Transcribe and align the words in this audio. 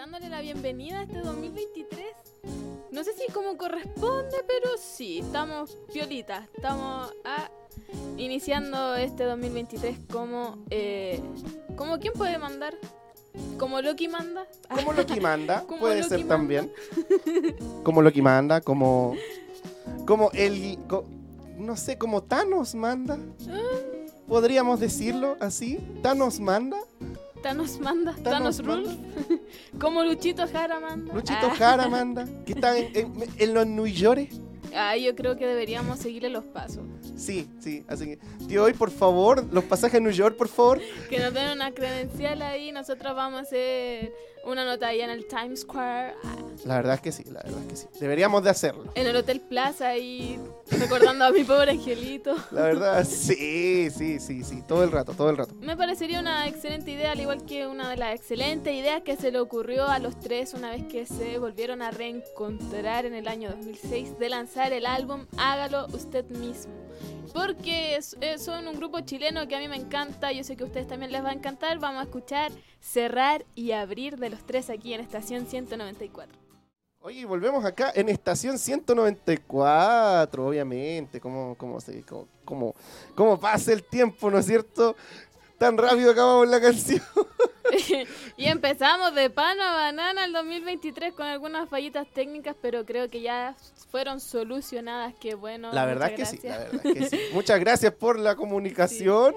dándole 0.00 0.30
la 0.30 0.40
bienvenida 0.40 1.00
a 1.00 1.02
este 1.02 1.18
2023. 1.18 2.06
No 2.90 3.04
sé 3.04 3.12
si 3.12 3.30
como 3.34 3.58
corresponde, 3.58 4.34
pero 4.46 4.78
sí, 4.78 5.18
estamos 5.18 5.76
piolitas. 5.92 6.48
Estamos 6.56 7.12
ah, 7.22 7.50
iniciando 8.16 8.96
este 8.96 9.24
2023 9.24 9.98
como... 10.10 10.56
Eh, 10.70 11.20
¿Como 11.76 11.98
quién 11.98 12.14
puede 12.14 12.38
mandar? 12.38 12.78
¿Como 13.58 13.82
Loki 13.82 14.08
manda? 14.08 14.46
Como 14.74 14.94
Loki 14.94 15.20
manda, 15.20 15.64
Como 15.66 15.80
puede 15.80 15.96
Loki 15.96 16.08
ser 16.08 16.18
manda. 16.20 16.34
también. 16.34 16.72
Como 17.82 18.00
Loki 18.00 18.22
manda, 18.22 18.62
como. 18.62 19.14
Como 20.06 20.30
el. 20.32 20.78
no 21.58 21.76
sé, 21.76 21.98
como 21.98 22.22
Thanos 22.22 22.74
manda. 22.74 23.18
Podríamos 24.26 24.80
decirlo 24.80 25.36
así. 25.40 25.78
Thanos 26.02 26.40
manda. 26.40 26.78
Thanos 27.42 27.78
manda, 27.80 28.12
Thanos 28.22 28.58
Thanos, 28.58 28.64
Rule. 28.64 28.98
como 29.80 30.04
Luchito 30.04 30.46
Jara 30.46 30.78
manda. 30.80 31.14
Luchito 31.14 31.46
Ah. 31.50 31.54
Jara 31.56 31.88
manda. 31.88 32.26
Que 32.44 32.52
está 32.52 32.76
en, 32.78 32.94
en- 32.96 33.24
en 33.38 33.54
los 33.54 33.66
New 33.66 33.86
York. 33.86 34.28
Ah, 34.74 34.96
yo 34.96 35.16
creo 35.16 35.36
que 35.36 35.46
deberíamos 35.46 35.98
seguirle 35.98 36.28
los 36.28 36.44
pasos. 36.44 36.84
Sí, 37.16 37.48
sí. 37.58 37.84
Así 37.88 38.04
que, 38.06 38.18
tío, 38.46 38.62
hoy, 38.62 38.72
por 38.72 38.90
favor, 38.90 39.44
los 39.52 39.64
pasajes 39.64 39.98
a 39.98 40.00
New 40.00 40.12
York, 40.12 40.36
por 40.36 40.46
favor. 40.48 40.80
Que 41.08 41.18
nos 41.18 41.34
den 41.34 41.50
una 41.50 41.72
credencial 41.72 42.40
ahí. 42.42 42.70
Nosotros 42.70 43.16
vamos 43.16 43.40
a 43.40 43.42
hacer 43.42 44.12
una 44.44 44.64
nota 44.64 44.88
ahí 44.88 45.00
en 45.00 45.10
el 45.10 45.26
Times 45.26 45.60
Square. 45.60 46.14
La 46.64 46.76
verdad 46.76 46.94
es 46.94 47.00
que 47.00 47.12
sí, 47.12 47.24
la 47.24 47.40
verdad 47.42 47.60
es 47.62 47.66
que 47.68 47.76
sí. 47.76 47.86
Deberíamos 48.00 48.42
de 48.42 48.50
hacerlo. 48.50 48.92
En 48.94 49.06
el 49.06 49.16
Hotel 49.16 49.40
Plaza 49.40 49.88
ahí 49.88 50.38
recordando 50.70 51.24
a 51.24 51.30
mi 51.30 51.44
pobre 51.44 51.72
angelito. 51.72 52.36
La 52.50 52.62
verdad, 52.62 53.04
sí, 53.04 53.90
sí, 53.90 54.20
sí, 54.20 54.42
sí. 54.42 54.62
Todo 54.66 54.84
el 54.84 54.90
rato, 54.90 55.14
todo 55.14 55.30
el 55.30 55.36
rato. 55.36 55.54
Me 55.60 55.76
parecería 55.76 56.20
una 56.20 56.46
excelente 56.48 56.90
idea, 56.90 57.12
al 57.12 57.20
igual 57.20 57.44
que 57.44 57.66
una 57.66 57.90
de 57.90 57.96
las 57.96 58.14
excelentes 58.14 58.74
ideas 58.74 59.02
que 59.02 59.16
se 59.16 59.30
le 59.30 59.40
ocurrió 59.40 59.86
a 59.86 59.98
los 59.98 60.18
tres 60.18 60.54
una 60.54 60.70
vez 60.70 60.84
que 60.84 61.06
se 61.06 61.38
volvieron 61.38 61.82
a 61.82 61.90
reencontrar 61.90 63.06
en 63.06 63.14
el 63.14 63.28
año 63.28 63.50
2006 63.50 64.18
de 64.18 64.28
lanzar 64.28 64.72
el 64.72 64.86
álbum 64.86 65.26
Hágalo 65.36 65.86
usted 65.92 66.24
mismo. 66.26 66.72
Porque 67.32 67.98
eh, 68.20 68.38
son 68.38 68.66
un 68.66 68.76
grupo 68.76 69.00
chileno 69.00 69.46
que 69.46 69.54
a 69.54 69.58
mí 69.60 69.68
me 69.68 69.76
encanta, 69.76 70.32
yo 70.32 70.42
sé 70.42 70.56
que 70.56 70.64
a 70.64 70.66
ustedes 70.66 70.88
también 70.88 71.12
les 71.12 71.24
va 71.24 71.30
a 71.30 71.32
encantar. 71.32 71.78
Vamos 71.78 72.00
a 72.00 72.04
escuchar 72.04 72.50
Cerrar 72.80 73.44
y 73.54 73.72
Abrir 73.72 74.16
de 74.16 74.30
los 74.30 74.44
tres 74.44 74.70
aquí 74.70 74.94
en 74.94 75.00
Estación 75.00 75.46
194. 75.46 76.40
Oye, 77.02 77.20
y 77.20 77.24
volvemos 77.24 77.64
acá 77.64 77.90
en 77.94 78.10
estación 78.10 78.58
194, 78.58 80.46
obviamente. 80.46 81.18
¿Cómo, 81.18 81.54
cómo, 81.56 81.80
se, 81.80 82.02
cómo, 82.02 82.28
cómo, 82.44 82.74
cómo 83.14 83.40
pasa 83.40 83.72
el 83.72 83.82
tiempo, 83.82 84.30
¿no 84.30 84.38
es 84.38 84.44
cierto? 84.44 84.94
Tan 85.56 85.78
rápido 85.78 86.10
acabamos 86.10 86.46
la 86.48 86.60
canción. 86.60 87.00
y 88.36 88.44
empezamos 88.44 89.14
de 89.14 89.30
pan 89.30 89.58
a 89.62 89.72
banana 89.72 90.26
el 90.26 90.34
2023 90.34 91.14
con 91.14 91.24
algunas 91.26 91.70
fallitas 91.70 92.06
técnicas, 92.12 92.54
pero 92.60 92.84
creo 92.84 93.08
que 93.08 93.22
ya 93.22 93.56
fueron 93.90 94.20
solucionadas. 94.20 95.14
Qué 95.18 95.34
bueno. 95.34 95.72
La 95.72 95.86
verdad 95.86 96.10
muchas 96.10 96.30
que 96.32 96.36
sí, 96.36 96.48
la 96.48 96.58
verdad 96.58 96.82
que 96.82 97.06
sí. 97.08 97.18
Muchas 97.32 97.60
gracias 97.60 97.94
por 97.94 98.18
la 98.18 98.36
comunicación. 98.36 99.34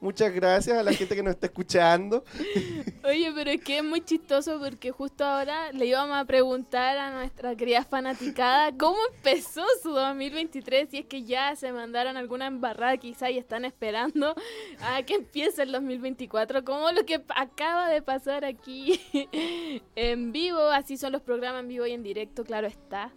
Muchas 0.00 0.32
gracias 0.32 0.78
a 0.78 0.82
la 0.82 0.94
gente 0.94 1.14
que 1.14 1.22
nos 1.22 1.34
está 1.34 1.46
escuchando. 1.46 2.24
Oye, 3.04 3.30
pero 3.34 3.50
es 3.50 3.60
que 3.60 3.78
es 3.78 3.84
muy 3.84 4.00
chistoso 4.00 4.58
porque 4.58 4.90
justo 4.92 5.24
ahora 5.24 5.72
le 5.72 5.84
íbamos 5.84 6.16
a 6.16 6.24
preguntar 6.24 6.96
a 6.96 7.10
nuestra 7.10 7.54
querida 7.54 7.84
fanaticada 7.84 8.72
cómo 8.78 8.96
empezó 9.14 9.62
su 9.82 9.90
2023, 9.90 10.88
si 10.88 10.98
es 10.98 11.06
que 11.06 11.24
ya 11.24 11.54
se 11.54 11.70
mandaron 11.72 12.16
alguna 12.16 12.46
embarrada 12.46 12.96
quizá 12.96 13.30
y 13.30 13.36
están 13.36 13.66
esperando 13.66 14.34
a 14.80 15.02
que 15.02 15.16
empiece 15.16 15.62
el 15.64 15.72
2024, 15.72 16.64
como 16.64 16.90
lo 16.92 17.04
que 17.04 17.22
acaba 17.36 17.90
de 17.90 18.00
pasar 18.00 18.46
aquí 18.46 19.00
en 19.96 20.32
vivo, 20.32 20.60
así 20.60 20.96
son 20.96 21.12
los 21.12 21.20
programas 21.20 21.60
en 21.60 21.68
vivo 21.68 21.86
y 21.86 21.92
en 21.92 22.02
directo, 22.02 22.42
claro 22.44 22.66
está. 22.66 23.12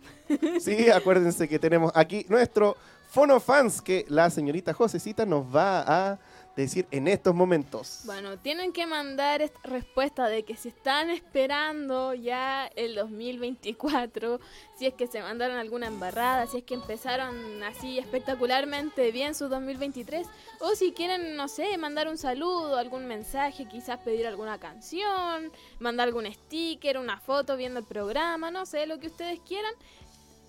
Sí, 0.59 0.89
acuérdense 0.89 1.47
que 1.47 1.59
tenemos 1.59 1.93
aquí 1.95 2.25
nuestro 2.27 2.75
Fono 3.09 3.39
Fans 3.39 3.81
que 3.81 4.05
la 4.09 4.29
señorita 4.29 4.73
Josecita 4.73 5.25
nos 5.25 5.45
va 5.55 5.83
a 5.85 6.19
decir 6.55 6.87
en 6.91 7.07
estos 7.07 7.33
momentos. 7.33 8.01
Bueno, 8.05 8.37
tienen 8.37 8.73
que 8.73 8.85
mandar 8.85 9.41
esta 9.41 9.59
respuesta 9.63 10.27
de 10.27 10.43
que 10.43 10.55
si 10.55 10.69
están 10.69 11.09
esperando 11.09 12.13
ya 12.13 12.67
el 12.75 12.95
2024, 12.95 14.39
si 14.77 14.85
es 14.85 14.93
que 14.93 15.07
se 15.07 15.21
mandaron 15.21 15.57
alguna 15.57 15.87
embarrada, 15.87 16.45
si 16.47 16.57
es 16.57 16.63
que 16.63 16.75
empezaron 16.75 17.63
así 17.63 17.97
espectacularmente 17.97 19.11
bien 19.11 19.35
su 19.35 19.49
2023, 19.49 20.27
o 20.59 20.75
si 20.75 20.91
quieren, 20.91 21.35
no 21.35 21.47
sé, 21.47 21.77
mandar 21.77 22.07
un 22.07 22.17
saludo, 22.17 22.77
algún 22.77 23.05
mensaje, 23.07 23.67
quizás 23.67 23.99
pedir 23.99 24.27
alguna 24.27 24.59
canción, 24.59 25.51
mandar 25.79 26.07
algún 26.07 26.31
sticker, 26.31 26.97
una 26.97 27.19
foto 27.19 27.57
viendo 27.57 27.79
el 27.79 27.85
programa, 27.85 28.51
no 28.51 28.65
sé, 28.65 28.85
lo 28.85 28.99
que 28.99 29.07
ustedes 29.07 29.39
quieran. 29.39 29.73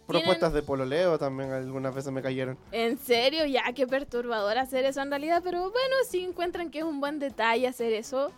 Propuestas 0.06 0.52
de 0.52 0.62
pololeo 0.62 1.18
también 1.18 1.50
algunas 1.50 1.94
veces 1.94 2.12
me 2.12 2.22
cayeron. 2.22 2.58
En 2.72 2.98
serio, 2.98 3.46
ya 3.46 3.72
qué 3.74 3.86
perturbador 3.86 4.58
hacer 4.58 4.84
eso 4.84 5.00
en 5.00 5.10
realidad, 5.10 5.40
pero 5.42 5.60
bueno, 5.60 5.96
si 6.08 6.20
encuentran 6.20 6.70
que 6.70 6.80
es 6.80 6.84
un 6.84 7.00
buen 7.00 7.18
detalle 7.18 7.66
hacer 7.66 7.92
eso, 7.92 8.30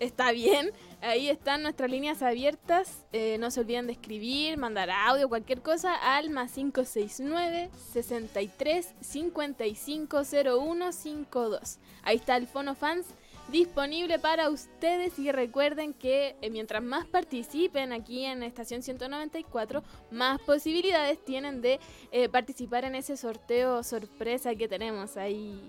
está 0.00 0.32
bien. 0.32 0.72
Ahí 1.00 1.28
están 1.28 1.62
nuestras 1.62 1.90
líneas 1.90 2.22
abiertas. 2.22 3.04
Eh, 3.12 3.36
no 3.38 3.50
se 3.50 3.60
olviden 3.60 3.86
de 3.86 3.92
escribir, 3.92 4.56
mandar 4.56 4.90
audio, 4.90 5.28
cualquier 5.28 5.62
cosa 5.62 5.94
al 5.94 6.30
más 6.30 6.52
569 6.52 7.70
63 7.92 8.94
55 9.00 10.24
0152. 10.24 11.78
Ahí 12.02 12.16
está 12.16 12.36
el 12.36 12.46
Fono 12.46 12.74
Fans 12.74 13.06
disponible 13.52 14.18
para 14.18 14.48
ustedes 14.50 15.18
y 15.18 15.30
recuerden 15.30 15.92
que 15.94 16.34
eh, 16.40 16.50
mientras 16.50 16.82
más 16.82 17.06
participen 17.06 17.92
aquí 17.92 18.24
en 18.24 18.42
Estación 18.42 18.82
194, 18.82 19.82
más 20.10 20.40
posibilidades 20.40 21.24
tienen 21.24 21.60
de 21.60 21.78
eh, 22.10 22.28
participar 22.28 22.84
en 22.84 22.94
ese 22.96 23.16
sorteo 23.16 23.82
sorpresa 23.84 24.54
que 24.54 24.66
tenemos 24.66 25.16
ahí 25.16 25.60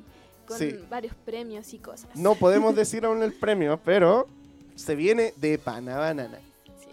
con 0.47 0.57
Sí. 0.57 0.73
varios 0.89 1.13
premios 1.25 1.73
y 1.73 1.77
cosas. 1.79 2.09
No 2.15 2.35
podemos 2.35 2.75
decir 2.75 3.05
aún 3.05 3.21
el 3.21 3.33
premio, 3.33 3.79
pero 3.83 4.27
se 4.75 4.95
viene 4.95 5.33
de 5.37 5.57
pana 5.59 5.97
banana. 5.97 6.39
Sí. 6.79 6.89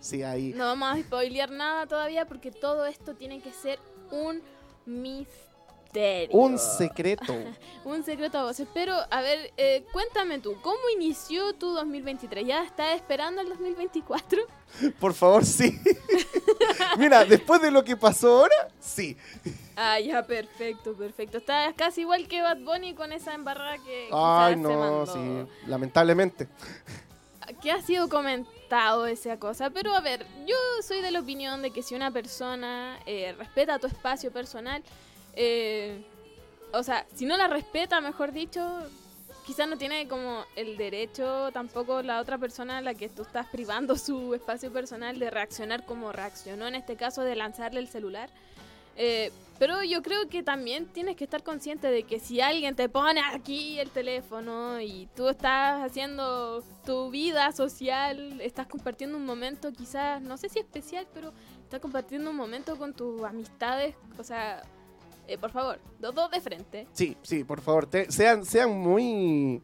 Sí, 0.00 0.22
ahí. 0.22 0.52
No 0.54 0.64
vamos 0.64 0.88
a 0.96 0.98
spoilear 1.02 1.50
nada 1.50 1.86
todavía 1.86 2.24
porque 2.26 2.50
todo 2.50 2.86
esto 2.86 3.14
tiene 3.14 3.40
que 3.40 3.52
ser 3.52 3.78
un 4.10 4.40
misterio. 4.86 5.49
Un 6.30 6.58
secreto. 6.58 7.34
Un 7.84 8.04
secreto 8.04 8.38
a 8.38 8.44
voces. 8.44 8.68
Pero, 8.72 8.94
a 9.10 9.20
ver, 9.22 9.52
eh, 9.56 9.84
cuéntame 9.92 10.38
tú, 10.38 10.56
¿cómo 10.62 10.78
inició 10.94 11.52
tu 11.54 11.72
2023? 11.72 12.46
¿Ya 12.46 12.62
estás 12.64 12.94
esperando 12.94 13.40
el 13.40 13.48
2024? 13.48 14.42
Por 15.00 15.14
favor, 15.14 15.44
sí. 15.44 15.78
Mira, 16.98 17.24
después 17.24 17.60
de 17.60 17.70
lo 17.70 17.82
que 17.82 17.96
pasó 17.96 18.40
ahora, 18.40 18.68
sí. 18.78 19.16
Ah, 19.76 19.98
ya, 19.98 20.22
perfecto, 20.24 20.94
perfecto. 20.94 21.38
Estás 21.38 21.74
casi 21.74 22.02
igual 22.02 22.28
que 22.28 22.42
Bad 22.42 22.58
Bunny 22.58 22.94
con 22.94 23.12
esa 23.12 23.34
embarrada 23.34 23.78
que 23.78 24.08
Ay, 24.12 24.54
se 24.54 24.60
no, 24.60 24.68
mandó. 24.68 25.06
sí. 25.06 25.52
Lamentablemente. 25.66 26.46
que 27.62 27.72
ha 27.72 27.82
sido 27.82 28.08
comentado 28.08 29.06
esa 29.06 29.38
cosa, 29.38 29.70
pero 29.70 29.92
a 29.94 30.00
ver, 30.00 30.24
yo 30.46 30.54
soy 30.86 31.00
de 31.02 31.10
la 31.10 31.20
opinión 31.20 31.62
de 31.62 31.72
que 31.72 31.82
si 31.82 31.94
una 31.96 32.10
persona 32.12 32.98
eh, 33.06 33.34
respeta 33.36 33.78
tu 33.80 33.88
espacio 33.88 34.30
personal, 34.30 34.82
eh, 35.34 36.04
o 36.72 36.82
sea, 36.82 37.06
si 37.14 37.26
no 37.26 37.36
la 37.36 37.48
respeta, 37.48 38.00
mejor 38.00 38.32
dicho, 38.32 38.62
quizás 39.46 39.68
no 39.68 39.76
tiene 39.76 40.06
como 40.06 40.44
el 40.56 40.76
derecho 40.76 41.50
tampoco 41.52 42.02
la 42.02 42.20
otra 42.20 42.38
persona 42.38 42.78
a 42.78 42.82
la 42.82 42.94
que 42.94 43.08
tú 43.08 43.22
estás 43.22 43.46
privando 43.48 43.96
su 43.96 44.34
espacio 44.34 44.72
personal 44.72 45.18
de 45.18 45.30
reaccionar 45.30 45.84
como 45.84 46.12
reaccionó, 46.12 46.68
en 46.68 46.76
este 46.76 46.96
caso 46.96 47.22
de 47.22 47.36
lanzarle 47.36 47.80
el 47.80 47.88
celular. 47.88 48.30
Eh, 48.96 49.32
pero 49.58 49.82
yo 49.82 50.02
creo 50.02 50.28
que 50.28 50.42
también 50.42 50.86
tienes 50.86 51.16
que 51.16 51.24
estar 51.24 51.42
consciente 51.42 51.90
de 51.90 52.02
que 52.04 52.18
si 52.18 52.40
alguien 52.40 52.74
te 52.74 52.88
pone 52.88 53.20
aquí 53.20 53.78
el 53.78 53.90
teléfono 53.90 54.80
y 54.80 55.08
tú 55.14 55.28
estás 55.28 55.82
haciendo 55.82 56.62
tu 56.86 57.10
vida 57.10 57.52
social, 57.52 58.40
estás 58.40 58.66
compartiendo 58.66 59.16
un 59.16 59.26
momento 59.26 59.72
quizás, 59.72 60.22
no 60.22 60.36
sé 60.36 60.48
si 60.48 60.58
especial, 60.58 61.06
pero 61.12 61.32
estás 61.62 61.80
compartiendo 61.80 62.30
un 62.30 62.36
momento 62.36 62.76
con 62.76 62.94
tus 62.94 63.22
amistades, 63.22 63.94
o 64.18 64.24
sea, 64.24 64.62
eh, 65.32 65.38
por 65.38 65.50
favor, 65.50 65.78
los 66.00 66.14
dos 66.14 66.30
de 66.30 66.40
frente. 66.40 66.86
Sí, 66.92 67.16
sí, 67.22 67.44
por 67.44 67.60
favor, 67.60 67.86
te- 67.86 68.10
sean, 68.10 68.44
sean 68.44 68.70
muy... 68.70 69.62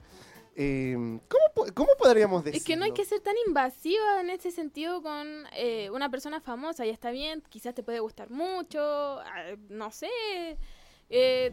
eh, 0.54 0.96
¿cómo, 1.28 1.72
¿Cómo 1.74 1.90
podríamos 1.98 2.44
decirlo? 2.44 2.58
Es 2.58 2.64
que 2.64 2.76
no 2.76 2.84
hay 2.84 2.92
que 2.92 3.04
ser 3.04 3.20
tan 3.20 3.34
invasiva 3.46 4.20
en 4.20 4.30
ese 4.30 4.50
sentido 4.50 5.02
con 5.02 5.26
eh, 5.54 5.90
una 5.90 6.10
persona 6.10 6.40
famosa, 6.40 6.84
ya 6.86 6.92
está 6.92 7.10
bien, 7.10 7.42
quizás 7.48 7.74
te 7.74 7.82
puede 7.82 8.00
gustar 8.00 8.30
mucho, 8.30 8.80
ah, 9.20 9.56
no 9.68 9.90
sé. 9.90 10.08
eh, 11.10 11.52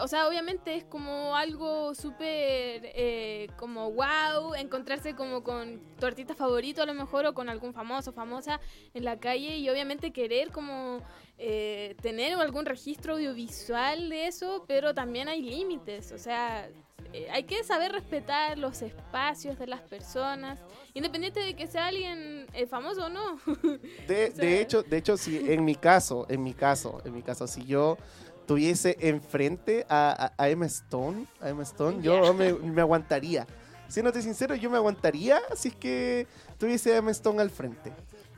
o 0.00 0.08
sea, 0.08 0.26
obviamente 0.26 0.74
es 0.76 0.84
como 0.84 1.36
algo 1.36 1.94
súper 1.94 2.80
eh, 2.94 3.48
como 3.56 3.90
wow, 3.92 4.54
encontrarse 4.54 5.14
como 5.14 5.42
con 5.42 5.80
tu 6.00 6.06
artista 6.06 6.34
favorito 6.34 6.82
a 6.82 6.86
lo 6.86 6.94
mejor 6.94 7.26
o 7.26 7.34
con 7.34 7.48
algún 7.48 7.74
famoso, 7.74 8.12
famosa 8.12 8.60
en 8.94 9.04
la 9.04 9.18
calle 9.20 9.56
y 9.58 9.68
obviamente 9.68 10.10
querer 10.12 10.50
como 10.50 11.00
eh, 11.38 11.94
tener 12.00 12.34
algún 12.34 12.64
registro 12.64 13.14
audiovisual 13.14 14.08
de 14.08 14.26
eso, 14.28 14.64
pero 14.66 14.94
también 14.94 15.28
hay 15.28 15.42
límites, 15.42 16.12
o 16.12 16.18
sea, 16.18 16.68
eh, 17.12 17.28
hay 17.30 17.42
que 17.44 17.62
saber 17.64 17.92
respetar 17.92 18.58
los 18.58 18.80
espacios 18.80 19.58
de 19.58 19.66
las 19.66 19.80
personas, 19.82 20.58
independiente 20.94 21.40
de 21.40 21.54
que 21.54 21.66
sea 21.66 21.86
alguien 21.86 22.46
eh, 22.54 22.66
famoso 22.66 23.06
o 23.06 23.08
no. 23.08 23.38
De, 24.08 24.28
O 24.32 24.36
sea- 24.36 24.44
de 24.44 24.60
hecho, 24.60 24.82
de 24.82 24.96
hecho, 24.96 25.16
si 25.18 25.36
en 25.52 25.64
mi 25.64 25.74
caso, 25.74 26.26
en 26.30 26.42
mi 26.42 26.54
caso, 26.54 27.02
en 27.04 27.12
mi 27.12 27.22
caso, 27.22 27.46
si 27.46 27.64
yo 27.66 27.98
tuviese 28.46 28.96
enfrente 29.00 29.86
a, 29.88 30.32
a, 30.36 30.42
a 30.44 30.48
Emma 30.48 30.66
Stone, 30.66 31.26
a 31.40 31.48
Emma 31.50 31.62
Stone, 31.62 32.02
yo 32.02 32.32
me, 32.34 32.52
me 32.52 32.80
aguantaría. 32.80 33.46
Siéndote 33.88 34.22
sincero, 34.22 34.54
yo 34.54 34.70
me 34.70 34.76
aguantaría 34.78 35.40
si 35.54 35.68
es 35.68 35.76
que 35.76 36.26
tuviese 36.58 36.94
a 36.94 36.96
Emma 36.98 37.10
Stone 37.10 37.40
al 37.42 37.50
frente. 37.50 37.92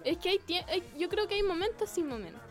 es 0.04 0.18
que 0.18 0.30
hay, 0.30 0.40
hay- 0.68 0.82
yo 0.98 1.08
creo 1.08 1.26
que 1.28 1.34
hay 1.34 1.42
momentos 1.42 1.96
y 1.96 2.02
momentos. 2.02 2.42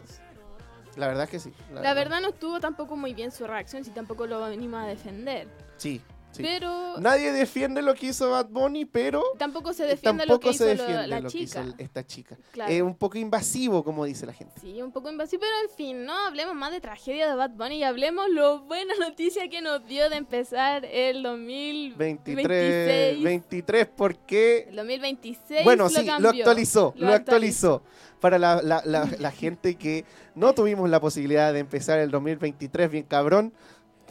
La 0.96 1.08
verdad 1.08 1.28
que 1.28 1.40
sí. 1.40 1.52
La 1.74 1.94
verdad 1.96 2.22
no 2.22 2.30
estuvo 2.30 2.60
tampoco 2.60 2.96
muy 2.96 3.14
bien 3.16 3.32
su 3.32 3.48
reacción, 3.48 3.84
si 3.84 3.90
tampoco 3.92 4.28
lo 4.28 4.40
venimos 4.42 4.80
a 4.84 4.86
defender. 4.86 5.48
Sí, 5.78 6.02
sí. 6.34 6.44
Pero 6.44 6.98
Nadie 7.00 7.32
defiende 7.32 7.82
lo 7.82 7.94
que 7.96 8.08
hizo 8.08 8.30
Bad 8.32 8.48
Bunny, 8.50 8.86
pero 8.86 9.24
tampoco 9.38 9.72
se 9.74 9.86
defiende 9.86 10.26
lo 10.26 10.34
tampoco 10.34 10.52
que 10.52 10.58
se 10.58 10.74
hizo 10.74 10.84
lo- 10.84 10.88
defiende 10.90 11.08
la 11.08 11.20
lo 11.22 11.30
que 11.30 11.38
hizo 11.38 11.64
chica. 11.64 11.76
esta 11.78 12.06
chica. 12.06 12.38
Claro. 12.52 12.72
Es 12.72 12.82
un 12.82 12.96
poco 12.96 13.18
invasivo, 13.18 13.84
como 13.84 14.04
dice 14.06 14.26
la 14.26 14.34
gente. 14.34 14.60
Sí, 14.60 14.82
un 14.82 14.92
poco 14.92 15.10
invasivo, 15.10 15.42
pero 15.42 15.54
en 15.70 15.76
fin, 15.78 16.06
no 16.06 16.14
hablemos 16.28 16.56
más 16.56 16.72
de 16.72 16.82
tragedia 16.82 17.30
de 17.30 17.36
Bad 17.36 17.52
Bunny 17.52 17.78
y 17.78 17.84
hablemos 17.84 18.28
lo 18.30 18.62
buena 18.64 18.94
noticia 19.00 19.48
que 19.50 19.62
nos 19.62 19.86
dio 19.88 20.10
de 20.10 20.18
empezar 20.18 20.86
el 20.86 21.24
2026. 21.24 21.98
23, 21.98 23.24
23, 23.24 23.88
porque 23.96 24.66
El 24.70 24.76
2026 24.76 25.64
Bueno, 25.64 25.84
lo 25.86 25.90
sí, 25.90 26.06
cambió. 26.06 26.20
lo 26.20 26.30
actualizó, 26.38 26.94
lo, 26.98 27.08
Lo 27.08 27.14
actualizó. 27.14 27.84
Para 28.20 28.40
la, 28.40 28.62
la- 28.62 28.82
la- 28.86 29.10
la 29.20 29.32
gente 29.32 29.76
que 29.76 30.06
no 30.34 30.54
tuvimos 30.54 30.90
la 30.90 31.02
posibilidad 31.02 31.52
de 31.52 31.60
empezar 31.60 32.00
el 32.00 32.10
2023 32.10 32.90
bien 32.90 33.04
cabrón, 33.04 33.54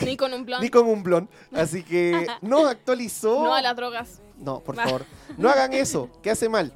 Ni 0.00 0.16
con 0.16 0.32
un 0.34 0.44
plan. 0.44 0.60
ni 0.62 0.68
con 0.70 0.86
un 0.86 1.02
blon. 1.02 1.28
Así 1.52 1.82
que 1.82 2.26
nos 2.42 2.66
actualizó. 2.70 3.42
No 3.44 3.54
a 3.54 3.62
las 3.62 3.76
drogas. 3.76 4.20
No, 4.38 4.60
por 4.60 4.76
Va. 4.78 4.84
favor, 4.84 5.04
no 5.38 5.48
hagan 5.48 5.72
eso, 5.72 6.08
que 6.22 6.30
hace 6.30 6.48
mal. 6.48 6.72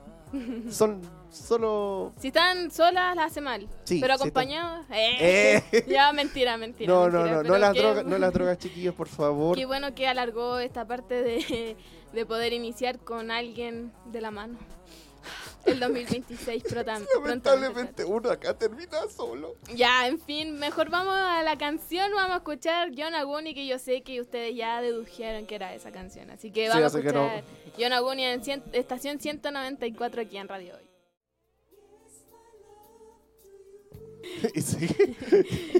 Son 0.70 1.00
solo... 1.30 2.12
Si 2.20 2.28
están 2.28 2.70
solas, 2.70 3.16
las 3.16 3.26
hace 3.32 3.40
mal. 3.40 3.66
Sí, 3.84 3.98
pero 4.00 4.14
acompañados, 4.14 4.86
eh. 4.90 5.62
Eh. 5.72 5.84
Ya, 5.88 6.12
mentira, 6.12 6.56
mentira. 6.56 6.92
No, 6.92 7.08
no, 7.08 7.18
mentira, 7.22 7.36
no, 7.36 7.42
no 7.42 7.42
pero 7.48 7.58
las, 7.58 7.72
qué- 7.72 7.80
drogas, 7.82 8.04
no 8.04 8.18
las 8.18 8.32
drogas, 8.32 8.58
chiquillos, 8.58 8.94
por 8.94 9.08
favor. 9.08 9.56
Qué 9.56 9.66
bueno 9.66 9.94
que 9.94 10.06
alargó 10.06 10.58
esta 10.58 10.86
parte 10.86 11.22
de, 11.22 11.76
de 12.12 12.26
poder 12.26 12.52
iniciar 12.52 12.98
con 12.98 13.30
alguien 13.30 13.92
de 14.12 14.20
la 14.20 14.30
mano. 14.30 14.58
El 15.66 15.80
2026 15.80 16.62
prota-. 16.64 17.00
Lamentablemente 17.16 18.04
uno 18.04 18.30
acá 18.30 18.54
termina 18.56 18.98
solo. 19.14 19.56
Ya, 19.74 20.06
en 20.06 20.18
fin, 20.20 20.58
mejor 20.58 20.90
vamos 20.90 21.14
a 21.16 21.42
la 21.42 21.58
canción, 21.58 22.10
vamos 22.14 22.34
a 22.34 22.36
escuchar 22.36 22.90
John 22.96 23.14
Aguni, 23.14 23.52
que 23.54 23.66
yo 23.66 23.78
sé 23.78 24.02
que 24.02 24.20
ustedes 24.20 24.54
ya 24.54 24.80
dedujeron 24.80 25.46
que 25.46 25.56
era 25.56 25.74
esa 25.74 25.90
canción. 25.92 26.30
Así 26.30 26.50
que 26.50 26.64
Sí, 26.66 26.68
vamos 26.68 26.94
a 26.94 26.98
no. 26.98 27.04
escuchar 27.08 27.44
John 27.78 27.92
Aguni 27.92 28.24
en 28.24 28.42
cien- 28.42 28.62
estación 28.72 29.20
194 29.20 30.22
aquí 30.22 30.36
en 30.38 30.48
Radio 30.48 30.74
Hoy. 30.76 30.82
Y 34.54 34.60
sí. 34.60 34.88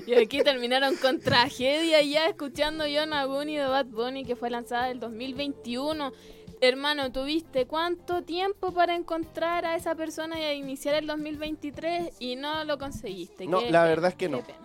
Y 0.07 0.15
aquí 0.15 0.43
terminaron 0.43 0.97
con 0.97 1.21
tragedia 1.21 2.01
ya 2.03 2.27
escuchando 2.29 2.85
John 2.93 3.13
Aguni 3.13 3.57
de 3.57 3.67
Bad 3.67 3.87
Bunny 3.87 4.25
que 4.25 4.37
fue 4.37 4.51
lanzada 4.51 4.91
el 4.91 5.01
2021. 5.01 6.13
Hermano, 6.61 7.13
¿tuviste 7.13 7.67
cuánto 7.67 8.23
tiempo 8.23 8.73
para 8.73 8.95
encontrar 8.95 9.65
a 9.67 9.77
esa 9.77 9.95
persona 9.95 10.41
y 10.41 10.45
a 10.45 10.55
iniciar 10.55 10.95
el 10.95 11.07
2023 11.07 12.15
y 12.19 12.37
no 12.37 12.65
lo 12.65 12.79
conseguiste? 12.79 13.47
No, 13.47 13.61
Qué 13.61 13.71
la 13.71 13.85
verdad 13.85 14.11
es 14.11 14.17
que 14.17 14.29
no. 14.29 14.41
pena. 14.41 14.59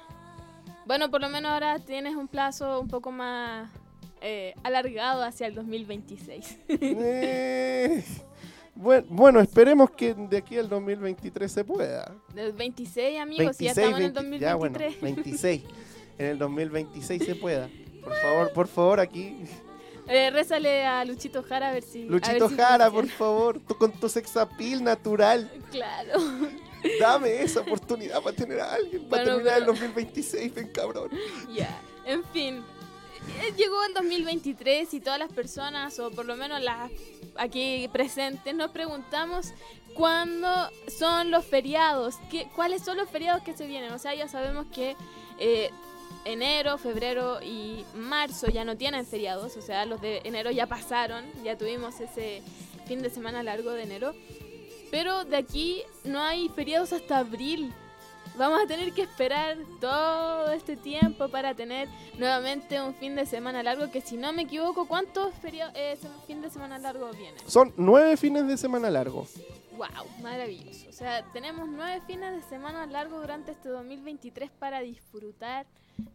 Bueno, 0.85 1.11
por 1.11 1.21
lo 1.21 1.29
menos 1.29 1.51
ahora 1.51 1.79
tienes 1.79 2.15
un 2.15 2.27
plazo 2.27 2.79
un 2.79 2.87
poco 2.87 3.11
más 3.11 3.69
eh, 4.21 4.53
alargado 4.63 5.23
hacia 5.23 5.47
el 5.47 5.55
2026. 5.55 6.59
Eh, 6.69 8.03
bueno, 8.75 9.05
bueno, 9.09 9.39
esperemos 9.41 9.91
que 9.91 10.13
de 10.13 10.37
aquí 10.37 10.57
al 10.57 10.69
2023 10.69 11.51
se 11.51 11.63
pueda. 11.65 12.15
Del 12.33 12.53
26, 12.53 13.19
amigos, 13.19 13.57
si 13.57 13.65
ya 13.65 13.71
estamos 13.71 13.99
en 13.99 14.05
el 14.05 14.11
20 14.13 14.39
ya, 14.39 14.55
bueno, 14.55 14.79
2023. 14.79 15.01
26. 15.01 15.63
En 16.17 16.25
el 16.25 16.37
2026 16.39 17.25
se 17.25 17.35
pueda. 17.35 17.69
Por 18.01 18.15
favor, 18.15 18.53
por 18.53 18.67
favor, 18.67 18.99
aquí. 18.99 19.43
Eh, 20.07 20.29
rézale 20.31 20.85
a 20.85 21.05
Luchito 21.05 21.43
Jara 21.43 21.69
a 21.69 21.73
ver 21.73 21.83
si. 21.83 22.03
ver 22.03 22.11
Luchito 22.11 22.49
si 22.49 22.55
Jara, 22.55 22.89
por 22.91 23.07
favor, 23.07 23.59
tú 23.67 23.75
con 23.77 23.91
tu 23.91 24.09
sexapil 24.09 24.83
natural, 24.83 25.49
Claro. 25.71 26.19
dame 26.99 27.41
esa 27.41 27.61
oportunidad 27.61 28.21
para 28.21 28.35
tener 28.35 28.59
a 28.59 28.73
alguien, 28.73 29.07
para 29.07 29.23
Bueno, 29.23 29.37
terminar 29.37 29.57
el 29.59 29.65
pero- 29.65 29.73
2026, 29.73 30.53
ven 30.53 30.67
cabrón. 30.69 31.09
Ya, 31.53 31.79
en 32.05 32.23
fin. 32.25 32.63
Eh, 33.39 33.53
Llegó 33.55 33.83
el 33.85 33.93
2023 33.93 34.93
y 34.95 34.99
todas 34.99 35.19
las 35.19 35.31
personas, 35.31 35.99
o 35.99 36.09
por 36.11 36.25
lo 36.25 36.35
menos 36.35 36.59
las 36.61 36.89
aquí 37.35 37.87
presentes, 37.93 38.55
nos 38.55 38.71
preguntamos 38.71 39.53
cuándo 39.93 40.49
son 40.87 41.29
los 41.29 41.45
feriados, 41.45 42.15
qué, 42.31 42.47
cuáles 42.55 42.81
son 42.83 42.97
los 42.97 43.07
feriados 43.09 43.43
que 43.43 43.53
se 43.55 43.67
vienen. 43.67 43.91
O 43.91 43.99
sea, 43.99 44.15
ya 44.15 44.27
sabemos 44.27 44.65
que 44.73 44.95
eh, 45.37 45.69
enero, 46.25 46.77
febrero 46.77 47.41
y 47.41 47.85
marzo 47.95 48.47
ya 48.47 48.65
no 48.65 48.77
tienen 48.77 49.05
feriados, 49.05 49.57
o 49.57 49.61
sea, 49.61 49.85
los 49.85 50.01
de 50.01 50.21
enero 50.23 50.51
ya 50.51 50.67
pasaron, 50.67 51.25
ya 51.43 51.57
tuvimos 51.57 51.99
ese 51.99 52.41
fin 52.85 53.01
de 53.01 53.09
semana 53.09 53.43
largo 53.43 53.71
de 53.71 53.83
enero. 53.83 54.13
Pero 54.91 55.23
de 55.23 55.37
aquí 55.37 55.83
no 56.03 56.21
hay 56.21 56.49
feriados 56.49 56.91
hasta 56.91 57.19
abril. 57.19 57.73
Vamos 58.37 58.61
a 58.63 58.67
tener 58.67 58.93
que 58.93 59.01
esperar 59.01 59.57
todo 59.79 60.51
este 60.51 60.77
tiempo 60.77 61.27
para 61.29 61.53
tener 61.53 61.89
nuevamente 62.17 62.81
un 62.81 62.95
fin 62.95 63.15
de 63.15 63.25
semana 63.25 63.61
largo. 63.61 63.91
Que 63.91 64.01
si 64.01 64.15
no 64.17 64.31
me 64.31 64.43
equivoco, 64.43 64.87
¿cuántos 64.87 65.33
eh, 65.43 65.97
fin 66.25 66.41
de 66.41 66.49
semana 66.49 66.77
largo 66.77 67.11
vienen? 67.11 67.41
Son 67.47 67.73
nueve 67.77 68.15
fines 68.17 68.47
de 68.47 68.57
semana 68.57 68.89
largos. 68.89 69.33
¡Wow! 69.75 69.87
Maravilloso. 70.21 70.89
O 70.89 70.93
sea, 70.93 71.23
tenemos 71.33 71.67
nueve 71.67 72.01
fines 72.07 72.33
de 72.35 72.41
semana 72.49 72.85
largos 72.85 73.21
durante 73.21 73.51
este 73.51 73.69
2023 73.69 74.49
para 74.51 74.79
disfrutar, 74.79 75.65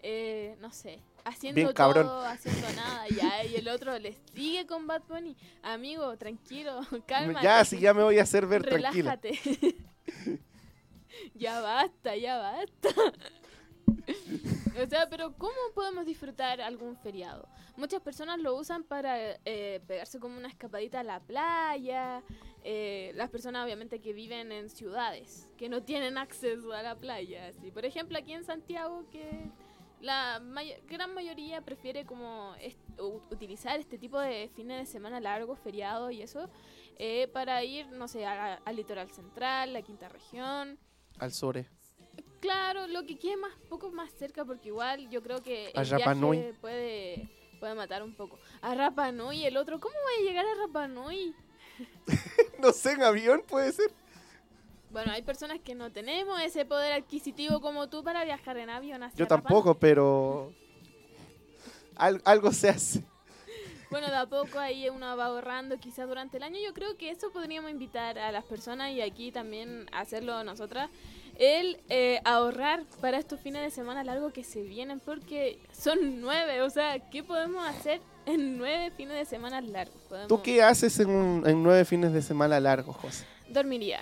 eh, 0.02 0.56
no 0.60 0.72
sé, 0.72 1.00
haciendo 1.24 1.56
Bien 1.56 1.72
cabrón. 1.72 2.06
todo, 2.06 2.24
haciendo 2.24 2.66
nada. 2.76 3.04
Ya, 3.08 3.44
y 3.44 3.56
el 3.56 3.68
otro 3.68 3.98
le 3.98 4.16
sigue 4.34 4.66
con 4.66 4.86
Bad 4.86 5.02
Bunny. 5.08 5.36
Amigo, 5.62 6.16
tranquilo, 6.16 6.80
calma. 7.06 7.42
Ya, 7.42 7.64
si 7.64 7.78
ya 7.78 7.92
me 7.92 8.02
voy 8.02 8.18
a 8.18 8.22
hacer 8.22 8.46
ver. 8.46 8.62
Relájate. 8.62 9.38
ya 11.34 11.60
basta, 11.60 12.16
ya 12.16 12.38
basta. 12.38 12.88
o 14.82 14.86
sea, 14.88 15.08
pero 15.08 15.34
¿cómo 15.36 15.52
podemos 15.74 16.04
disfrutar 16.06 16.60
algún 16.60 16.96
feriado? 16.96 17.48
Muchas 17.76 18.00
personas 18.00 18.38
lo 18.40 18.54
usan 18.56 18.84
para 18.84 19.38
eh, 19.44 19.80
pegarse 19.86 20.18
como 20.18 20.36
una 20.38 20.48
escapadita 20.48 21.00
a 21.00 21.04
la 21.04 21.20
playa. 21.20 22.22
eh, 22.64 23.12
las 23.14 23.30
personas 23.30 23.64
obviamente 23.64 24.00
que 24.00 24.12
viven 24.12 24.50
en 24.52 24.68
ciudades, 24.70 25.48
que 25.56 25.68
no 25.68 25.82
tienen 25.82 26.18
acceso 26.18 26.72
a 26.72 26.82
la 26.82 26.96
playa. 26.96 27.48
Así. 27.48 27.70
Por 27.70 27.84
ejemplo, 27.84 28.18
aquí 28.18 28.32
en 28.32 28.44
Santiago, 28.44 29.04
que 29.10 29.50
la 30.00 30.40
gran 30.88 31.14
mayoría 31.14 31.60
prefiere 31.62 32.04
como 32.04 32.54
est- 32.60 32.78
utilizar 33.30 33.78
este 33.78 33.98
tipo 33.98 34.18
de 34.18 34.48
fines 34.54 34.78
de 34.80 34.86
semana 34.86 35.20
largos, 35.20 35.58
feriados 35.60 36.12
y 36.12 36.22
eso, 36.22 36.48
eh, 36.98 37.28
para 37.32 37.62
ir, 37.62 37.86
no 37.92 38.08
sé, 38.08 38.24
al 38.26 38.76
litoral 38.76 39.10
central, 39.10 39.72
la 39.74 39.82
quinta 39.82 40.08
región. 40.08 40.78
Al 41.18 41.32
Sore. 41.32 41.66
Claro, 42.40 42.86
lo 42.86 43.04
que 43.06 43.18
quede 43.18 43.36
más, 43.36 43.52
poco 43.68 43.90
más 43.90 44.10
cerca, 44.12 44.44
porque 44.44 44.68
igual 44.68 45.08
yo 45.10 45.22
creo 45.22 45.42
que 45.42 45.72
A 45.74 45.80
el 45.82 45.88
Rapa 45.88 46.14
viaje 46.14 46.20
Nui. 46.20 46.52
puede, 46.60 47.28
puede 47.58 47.74
matar 47.74 48.02
un 48.02 48.14
poco. 48.14 48.38
A 48.60 48.74
Rapa 48.74 49.10
Nui, 49.12 49.44
el 49.44 49.56
otro, 49.56 49.80
¿cómo 49.80 49.94
voy 49.94 50.24
a 50.24 50.28
llegar 50.28 50.44
a 50.46 50.66
Rapa 50.66 50.86
Nui? 50.88 51.34
No 52.60 52.72
sé, 52.72 52.92
en 52.92 53.02
avión 53.02 53.42
puede 53.46 53.72
ser. 53.72 53.90
Bueno, 54.90 55.12
hay 55.12 55.22
personas 55.22 55.58
que 55.60 55.74
no 55.74 55.90
tenemos 55.92 56.40
ese 56.40 56.64
poder 56.64 56.92
adquisitivo 56.94 57.60
como 57.60 57.88
tú 57.88 58.02
para 58.04 58.24
viajar 58.24 58.56
en 58.56 58.70
avión 58.70 59.02
hacia 59.02 59.18
Yo 59.18 59.24
Rapa 59.24 59.36
Nui. 59.36 59.42
tampoco, 59.42 59.74
pero. 59.78 60.52
al- 61.96 62.22
algo 62.24 62.52
se 62.52 62.68
hace. 62.70 63.02
Bueno, 63.90 64.08
de 64.08 64.16
a 64.16 64.26
poco 64.26 64.58
ahí 64.58 64.88
uno 64.88 65.16
va 65.16 65.26
ahorrando 65.26 65.78
quizás 65.78 66.08
durante 66.08 66.36
el 66.38 66.42
año. 66.42 66.58
Yo 66.64 66.74
creo 66.74 66.96
que 66.96 67.10
eso 67.10 67.30
podríamos 67.30 67.70
invitar 67.70 68.18
a 68.18 68.32
las 68.32 68.44
personas 68.44 68.90
y 68.92 69.00
aquí 69.00 69.30
también 69.30 69.86
hacerlo 69.92 70.42
nosotras. 70.44 70.90
El 71.38 71.78
eh, 71.88 72.20
ahorrar 72.24 72.84
para 73.00 73.18
estos 73.18 73.38
fines 73.40 73.62
de 73.62 73.70
semana 73.70 74.02
largos 74.02 74.32
que 74.32 74.42
se 74.42 74.62
vienen 74.62 75.00
porque 75.00 75.58
son 75.72 76.20
nueve. 76.20 76.62
O 76.62 76.70
sea, 76.70 76.98
¿qué 77.10 77.22
podemos 77.22 77.66
hacer 77.68 78.00
en 78.24 78.56
nueve 78.58 78.90
fines 78.96 79.16
de 79.16 79.24
semana 79.24 79.60
largos? 79.60 80.00
Podemos... 80.08 80.28
¿Tú 80.28 80.42
qué 80.42 80.62
haces 80.62 80.98
en, 80.98 81.10
un- 81.10 81.46
en 81.46 81.62
nueve 81.62 81.84
fines 81.84 82.12
de 82.12 82.22
semana 82.22 82.58
largos, 82.58 82.96
José? 82.96 83.24
Dormiría. 83.48 84.00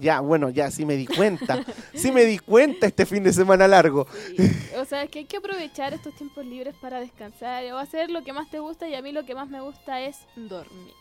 Ya, 0.00 0.20
bueno, 0.20 0.50
ya, 0.50 0.70
sí 0.70 0.84
me 0.84 0.96
di 0.96 1.06
cuenta. 1.06 1.64
Sí 1.94 2.10
me 2.12 2.24
di 2.24 2.38
cuenta 2.38 2.86
este 2.86 3.06
fin 3.06 3.22
de 3.22 3.32
semana 3.32 3.68
largo. 3.68 4.06
Sí. 4.36 4.50
O 4.76 4.84
sea, 4.84 5.02
es 5.02 5.10
que 5.10 5.20
hay 5.20 5.24
que 5.26 5.36
aprovechar 5.36 5.92
estos 5.92 6.14
tiempos 6.14 6.44
libres 6.46 6.74
para 6.80 7.00
descansar 7.00 7.64
o 7.72 7.78
hacer 7.78 8.10
lo 8.10 8.22
que 8.22 8.32
más 8.32 8.50
te 8.50 8.58
gusta 8.58 8.88
y 8.88 8.94
a 8.94 9.02
mí 9.02 9.12
lo 9.12 9.24
que 9.24 9.34
más 9.34 9.48
me 9.48 9.60
gusta 9.60 10.00
es 10.00 10.16
dormir. 10.36 10.94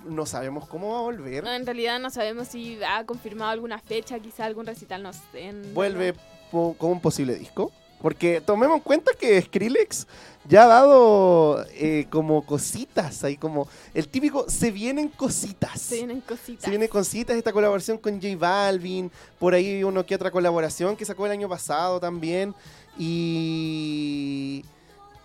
No 0.04 0.26
sabemos 0.26 0.68
cómo 0.68 0.92
va 0.92 0.98
a 0.98 1.02
volver. 1.02 1.44
No, 1.44 1.52
en 1.52 1.64
realidad 1.64 1.98
no 2.00 2.10
sabemos 2.10 2.48
si 2.48 2.78
ha 2.86 3.04
confirmado 3.06 3.50
alguna 3.52 3.78
fecha, 3.78 4.18
quizá 4.18 4.44
algún 4.44 4.66
recital, 4.66 5.02
no 5.02 5.12
sé. 5.12 5.20
en 5.46 5.72
Vuelve 5.72 6.14
po- 6.50 6.74
con 6.76 6.90
un 6.90 7.00
posible 7.00 7.34
disco. 7.36 7.70
Porque 8.02 8.40
tomemos 8.40 8.76
en 8.78 8.82
cuenta 8.82 9.12
que 9.18 9.40
Skrillex 9.40 10.06
ya 10.48 10.64
ha 10.64 10.66
dado 10.66 11.64
eh, 11.74 12.06
como 12.10 12.44
cositas 12.44 13.22
ahí, 13.22 13.36
como 13.36 13.68
el 13.94 14.08
típico 14.08 14.44
se 14.50 14.72
vienen 14.72 15.08
cositas. 15.08 15.80
Se 15.80 15.94
vienen 15.96 16.20
cositas. 16.20 16.64
Se 16.64 16.70
vienen 16.70 16.88
cositas 16.88 17.36
esta 17.36 17.52
colaboración 17.52 17.96
con 17.98 18.20
J 18.20 18.36
Balvin, 18.36 19.10
por 19.38 19.54
ahí 19.54 19.84
uno 19.84 20.04
que 20.04 20.16
otra 20.16 20.32
colaboración 20.32 20.96
que 20.96 21.04
sacó 21.04 21.26
el 21.26 21.32
año 21.32 21.48
pasado 21.48 22.00
también. 22.00 22.54
Y, 22.98 24.64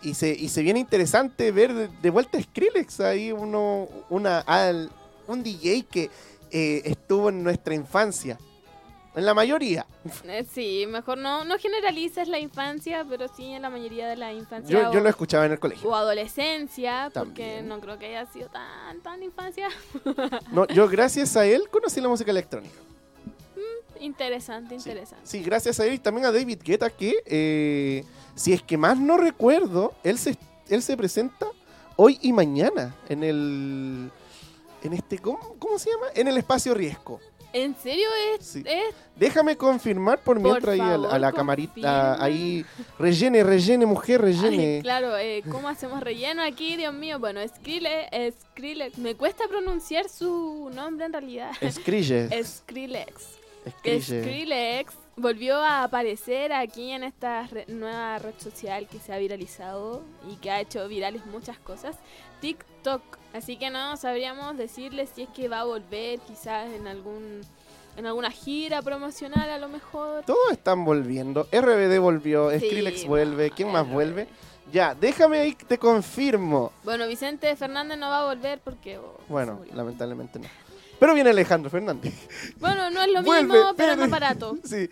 y, 0.04 0.14
se, 0.14 0.30
y 0.34 0.50
se 0.50 0.62
viene 0.62 0.80
interesante 0.80 1.52
ver 1.52 1.74
de, 1.74 1.88
de 1.88 2.10
vuelta 2.10 2.38
a 2.38 2.42
Skrillex, 2.42 3.00
ahí 3.00 3.32
uno, 3.32 3.88
una, 4.10 4.40
al- 4.42 4.92
un 5.28 5.42
DJ 5.44 5.84
que 5.90 6.10
eh, 6.52 6.82
estuvo 6.86 7.30
en 7.30 7.44
nuestra 7.44 7.74
infancia. 7.74 8.38
En 9.18 9.26
la 9.26 9.34
mayoría. 9.34 9.84
Eh, 10.26 10.46
Sí, 10.54 10.86
mejor 10.88 11.18
no, 11.18 11.44
no 11.44 11.58
generalices 11.58 12.28
la 12.28 12.38
infancia, 12.38 13.04
pero 13.10 13.28
sí 13.36 13.46
en 13.46 13.64
la 13.64 13.72
mayoría 13.72 14.08
de 14.08 14.16
la 14.16 14.32
infancia. 14.32 14.92
Yo, 14.92 15.00
lo 15.00 15.10
escuchaba 15.10 15.48
en 15.48 15.54
el 15.54 15.60
colegio. 15.60 15.90
o 15.90 15.96
adolescencia, 15.96 17.10
porque 17.12 17.64
no 17.64 17.80
creo 17.80 17.98
que 17.98 18.06
haya 18.16 18.32
sido 18.32 18.48
tan, 18.50 19.02
tan 19.02 19.24
infancia. 19.24 19.70
No, 20.52 20.68
yo 20.68 20.88
gracias 20.88 21.36
a 21.36 21.46
él 21.46 21.68
conocí 21.70 22.00
la 22.00 22.10
música 22.10 22.30
electrónica. 22.30 22.76
Interesante, 24.00 24.76
interesante. 24.76 25.26
Sí, 25.26 25.42
gracias 25.42 25.80
a 25.80 25.86
él 25.88 25.96
y 25.96 26.00
también 26.00 26.28
a 26.28 26.32
David 26.32 26.60
Guetta 26.64 26.92
que, 26.92 27.16
eh, 27.26 28.04
si 28.36 28.54
es 28.54 28.62
que 28.62 28.78
más 28.78 29.00
no 29.00 29.18
recuerdo, 29.18 29.96
él 30.04 30.20
se, 30.20 30.38
él 30.70 30.84
se 30.84 30.96
presenta 30.96 31.48
hoy 31.96 32.20
y 32.22 32.32
mañana 32.34 32.96
en 33.10 33.24
el... 33.24 34.12
En 34.84 34.94
este, 34.94 35.18
¿cómo, 35.18 35.56
cómo 35.58 35.80
se 35.80 35.90
llama? 35.90 36.06
En 36.14 36.28
el 36.28 36.38
espacio 36.38 36.76
riesgo. 36.76 37.20
¿En 37.64 37.76
serio 37.76 38.08
es, 38.36 38.46
Sí. 38.46 38.64
es 38.66 38.94
Déjame 39.16 39.58
confirmar 39.58 40.20
por 40.20 40.40
mientras 40.40 40.74
ahí 40.74 40.80
a, 40.80 40.84
la- 40.84 40.94
a 40.94 41.00
favor, 41.02 41.20
la 41.20 41.32
camarita, 41.32 42.24
ahí, 42.24 42.64
rellene, 43.00 43.44
rellene, 43.44 43.86
mujer, 43.86 44.22
rellene. 44.22 44.76
Ay, 44.76 44.82
claro, 44.84 45.18
eh, 45.18 45.44
¿cómo 45.52 45.68
hacemos 45.68 46.00
relleno 46.02 46.44
aquí? 46.44 46.76
Dios 46.76 46.94
mío. 46.94 47.18
Bueno, 47.20 47.40
Skrillex, 47.48 48.36
Skrillex. 48.52 48.98
Me 49.00 49.16
cuesta 49.16 49.48
pronunciar 49.48 50.08
su 50.10 50.70
nombre 50.74 51.06
en 51.08 51.14
realidad. 51.14 51.52
Skrillex. 51.68 52.48
Skrillex. 52.60 53.38
Skrillex. 53.80 54.06
Skrillex 54.06 54.94
volvió 55.16 55.56
a 55.58 55.84
aparecer 55.84 56.54
aquí 56.54 56.92
en 56.92 57.04
esta 57.04 57.48
re- 57.48 57.66
nueva 57.68 58.20
red 58.20 58.36
social 58.38 58.88
que 58.88 59.00
se 59.00 59.12
ha 59.14 59.18
viralizado 59.18 60.04
y 60.32 60.36
que 60.36 60.52
ha 60.52 60.62
hecho 60.62 60.88
virales 60.88 61.26
muchas 61.26 61.58
cosas, 61.58 61.96
TikTok. 62.40 63.02
Así 63.34 63.58
que 63.58 63.70
no 63.70 63.98
sabríamos 63.98 64.58
decirles 64.58 65.10
si 65.14 65.24
es 65.24 65.30
que 65.30 65.48
va 65.50 65.62
a 65.62 65.64
volver 65.66 66.20
quizás 66.22 66.70
en 66.72 66.88
algún 66.88 67.42
en 67.98 68.06
alguna 68.06 68.30
gira 68.30 68.82
promocional 68.84 69.50
a 69.50 69.58
lo 69.58 69.70
mejor. 69.70 70.24
Todos 70.26 70.52
están 70.52 70.86
volviendo. 70.86 71.48
RBD 71.52 72.00
volvió, 72.00 72.52
Sí, 72.52 72.58
Skrillex 72.68 73.06
vuelve. 73.08 73.50
¿Quién 73.52 73.72
más 73.72 73.90
vuelve? 73.90 74.28
Ya, 74.72 74.94
déjame 74.94 75.40
ahí, 75.40 75.54
te 75.56 75.78
confirmo. 75.78 76.72
Bueno, 76.84 77.08
Vicente 77.08 77.56
Fernández 77.56 77.98
no 77.98 78.10
va 78.10 78.20
a 78.22 78.26
volver 78.26 78.60
porque 78.60 78.98
oh, 79.00 79.20
Bueno, 79.28 79.62
lamentablemente 79.74 80.38
no. 80.40 80.48
Pero 81.00 81.14
viene 81.14 81.30
Alejandro 81.30 81.70
Fernández. 81.70 82.14
Bueno, 82.60 82.90
no 82.92 83.02
es 83.02 83.12
lo 83.12 83.24
Vuelve, 83.24 83.54
mismo, 83.54 83.74
pero 83.76 83.94
pero- 83.94 83.98
más 83.98 84.10
barato. 84.10 84.58
Sí. 84.64 84.90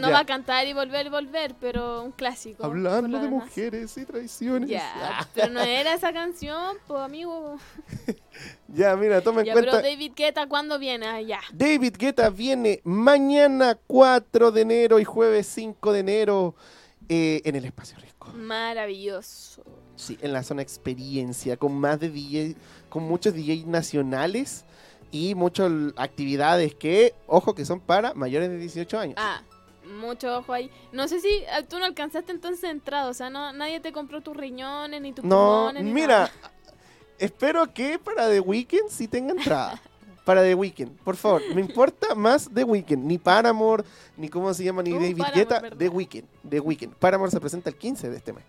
No 0.00 0.10
va 0.10 0.20
a 0.20 0.26
cantar 0.26 0.66
y 0.66 0.72
volver 0.72 1.06
y 1.06 1.08
volver, 1.08 1.54
pero 1.60 2.02
un 2.02 2.12
clásico. 2.12 2.64
Hablando 2.64 3.18
de 3.18 3.24
demás. 3.24 3.44
mujeres 3.46 3.96
y 3.96 4.04
traiciones. 4.04 4.68
Ya, 4.70 4.92
Ah, 5.20 5.28
pero 5.34 5.52
no 5.52 5.60
era 5.60 5.94
esa 5.94 6.12
canción, 6.12 6.76
pues 6.86 7.00
amigo. 7.00 7.56
ya, 8.68 8.96
mira, 8.96 9.20
toma 9.20 9.40
en 9.40 9.46
Ya, 9.46 9.52
cuenta. 9.52 9.70
pero 9.72 9.82
David 9.82 10.12
Guetta, 10.16 10.46
¿cuándo 10.48 10.78
viene? 10.78 11.06
Ah, 11.06 11.20
ya. 11.20 11.40
David 11.52 11.94
Guetta 11.98 12.30
viene 12.30 12.80
mañana 12.84 13.78
4 13.86 14.50
de 14.52 14.60
enero 14.62 14.98
y 14.98 15.04
jueves 15.04 15.46
5 15.48 15.92
de 15.92 15.98
enero 16.00 16.54
eh, 17.08 17.42
en 17.44 17.56
el 17.56 17.64
Espacio 17.64 17.98
Riesgo. 17.98 18.28
Maravilloso. 18.34 19.62
Sí, 19.96 20.16
en 20.22 20.32
la 20.32 20.42
zona 20.42 20.62
experiencia, 20.62 21.56
con 21.56 21.74
más 21.74 22.00
de 22.00 22.08
DJ, 22.08 22.56
con 22.88 23.02
muchos 23.02 23.34
DJs 23.34 23.66
nacionales 23.66 24.64
y 25.12 25.34
muchas 25.34 25.70
actividades 25.96 26.74
que, 26.74 27.14
ojo, 27.26 27.54
que 27.54 27.64
son 27.66 27.80
para 27.80 28.14
mayores 28.14 28.48
de 28.48 28.56
18 28.58 28.98
años. 28.98 29.14
Ah, 29.18 29.42
mucho 29.84 30.38
ojo 30.38 30.52
ahí. 30.52 30.70
No 30.92 31.08
sé 31.08 31.20
si 31.20 31.28
ah, 31.52 31.62
tú 31.62 31.78
no 31.78 31.84
alcanzaste 31.84 32.32
entonces 32.32 32.64
entrada, 32.70 33.08
o 33.08 33.14
sea, 33.14 33.30
no, 33.30 33.52
nadie 33.52 33.80
te 33.80 33.92
compró 33.92 34.20
tus 34.20 34.36
riñones 34.36 35.00
ni 35.00 35.12
tus 35.12 35.24
no, 35.24 35.36
pulmones. 35.36 35.84
ni 35.84 35.92
mira, 35.92 36.18
nada. 36.18 36.32
espero 37.18 37.72
que 37.72 37.98
para 37.98 38.28
The 38.28 38.40
Weeknd 38.40 38.88
sí 38.88 39.08
tenga 39.08 39.32
entrada. 39.32 39.80
para 40.24 40.42
The 40.42 40.54
Weeknd, 40.54 40.98
por 41.02 41.16
favor, 41.16 41.42
me 41.54 41.60
importa 41.60 42.14
más 42.14 42.48
The 42.52 42.62
Weeknd, 42.64 43.04
ni 43.04 43.18
Paramore, 43.18 43.84
ni 44.16 44.28
cómo 44.28 44.52
se 44.54 44.62
llama, 44.64 44.82
ni 44.82 44.92
Oh, 44.92 44.94
David 45.00 45.16
Paramore, 45.18 45.38
Guetta, 45.40 45.60
¿verdad? 45.60 45.78
The 45.78 45.88
Weeknd, 45.88 46.24
The 46.48 46.60
Weeknd. 46.60 46.94
Paramore 46.94 47.30
se 47.30 47.40
presenta 47.40 47.70
el 47.70 47.76
15 47.76 48.10
de 48.10 48.16
este 48.16 48.32
mes. 48.32 48.44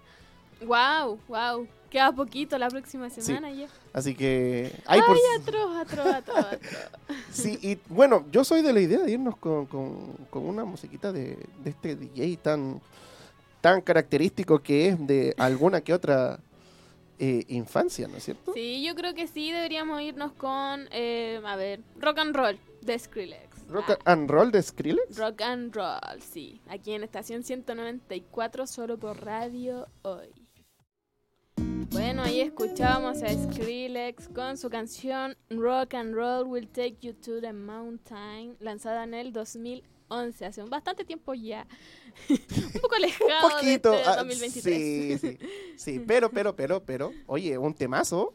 Wow, 0.65 1.19
wow. 1.27 1.67
Queda 1.89 2.11
poquito 2.13 2.57
la 2.57 2.69
próxima 2.69 3.09
semana 3.09 3.51
ya. 3.51 3.67
Así 3.91 4.15
que 4.15 4.71
hay 4.85 5.01
por 5.01 5.15
Ay, 5.17 5.21
atroz, 5.41 5.75
atroz, 5.75 6.07
atroz, 6.15 6.45
atroz. 6.45 6.59
Sí, 7.31 7.59
y 7.61 7.77
bueno, 7.89 8.25
yo 8.31 8.43
soy 8.45 8.61
de 8.61 8.71
la 8.71 8.79
idea 8.79 8.99
de 8.99 9.11
irnos 9.11 9.35
con, 9.37 9.65
con- 9.65 10.13
con 10.29 10.45
una 10.45 10.63
musiquita 10.63 11.11
de, 11.11 11.37
de 11.63 11.69
este 11.69 11.95
DJ 11.97 12.37
tan, 12.37 12.79
tan 13.59 13.81
característico 13.81 14.59
que 14.59 14.87
es 14.89 15.05
de 15.07 15.35
alguna 15.37 15.81
que 15.81 15.93
otra 15.93 16.39
eh, 17.19 17.43
infancia, 17.49 18.07
¿no 18.07 18.15
es 18.17 18.23
cierto? 18.23 18.53
Sí, 18.53 18.81
yo 18.85 18.95
creo 18.95 19.13
que 19.13 19.27
sí 19.27 19.51
deberíamos 19.51 20.01
irnos 20.01 20.31
con, 20.31 20.87
eh, 20.91 21.41
a 21.45 21.55
ver, 21.57 21.81
rock 21.99 22.19
and 22.19 22.33
roll 22.35 22.57
de 22.81 22.97
Skrillex. 22.97 23.67
Rock 23.67 23.91
Ah, 24.05 24.11
and 24.13 24.29
Roll 24.29 24.51
de 24.51 24.61
Skrillex. 24.61 25.17
rock 25.17 25.41
and 25.41 25.73
roll, 25.75 26.21
sí. 26.21 26.61
Aquí 26.69 26.93
en 26.93 27.03
estación 27.03 27.43
194, 27.43 28.65
solo 28.67 28.97
por 28.97 29.23
radio 29.25 29.87
hoy. 30.03 30.29
Bueno, 32.01 32.23
ahí 32.23 32.41
escuchábamos 32.41 33.21
a 33.21 33.29
Skrillex 33.29 34.27
con 34.29 34.57
su 34.57 34.71
canción 34.71 35.37
Rock 35.51 35.93
and 35.93 36.15
Roll 36.15 36.47
Will 36.47 36.67
Take 36.67 36.97
You 36.99 37.13
to 37.13 37.39
the 37.39 37.53
Mountain, 37.53 38.57
lanzada 38.59 39.03
en 39.03 39.13
el 39.13 39.31
2011, 39.31 40.45
hace 40.47 40.63
un 40.63 40.69
bastante 40.71 41.05
tiempo 41.05 41.35
ya. 41.35 41.67
un 42.29 42.81
poco 42.81 42.95
alejado 42.95 43.29
Un 43.29 43.51
poquito. 43.51 43.91
de 43.91 43.97
este 43.97 44.09
ah, 44.09 44.15
2023. 44.15 44.61
sí, 44.63 45.17
sí, 45.19 45.37
sí, 45.77 45.99
pero, 46.07 46.31
pero, 46.31 46.55
pero, 46.55 46.83
pero, 46.83 47.11
oye, 47.27 47.55
un 47.59 47.75
temazo. 47.75 48.33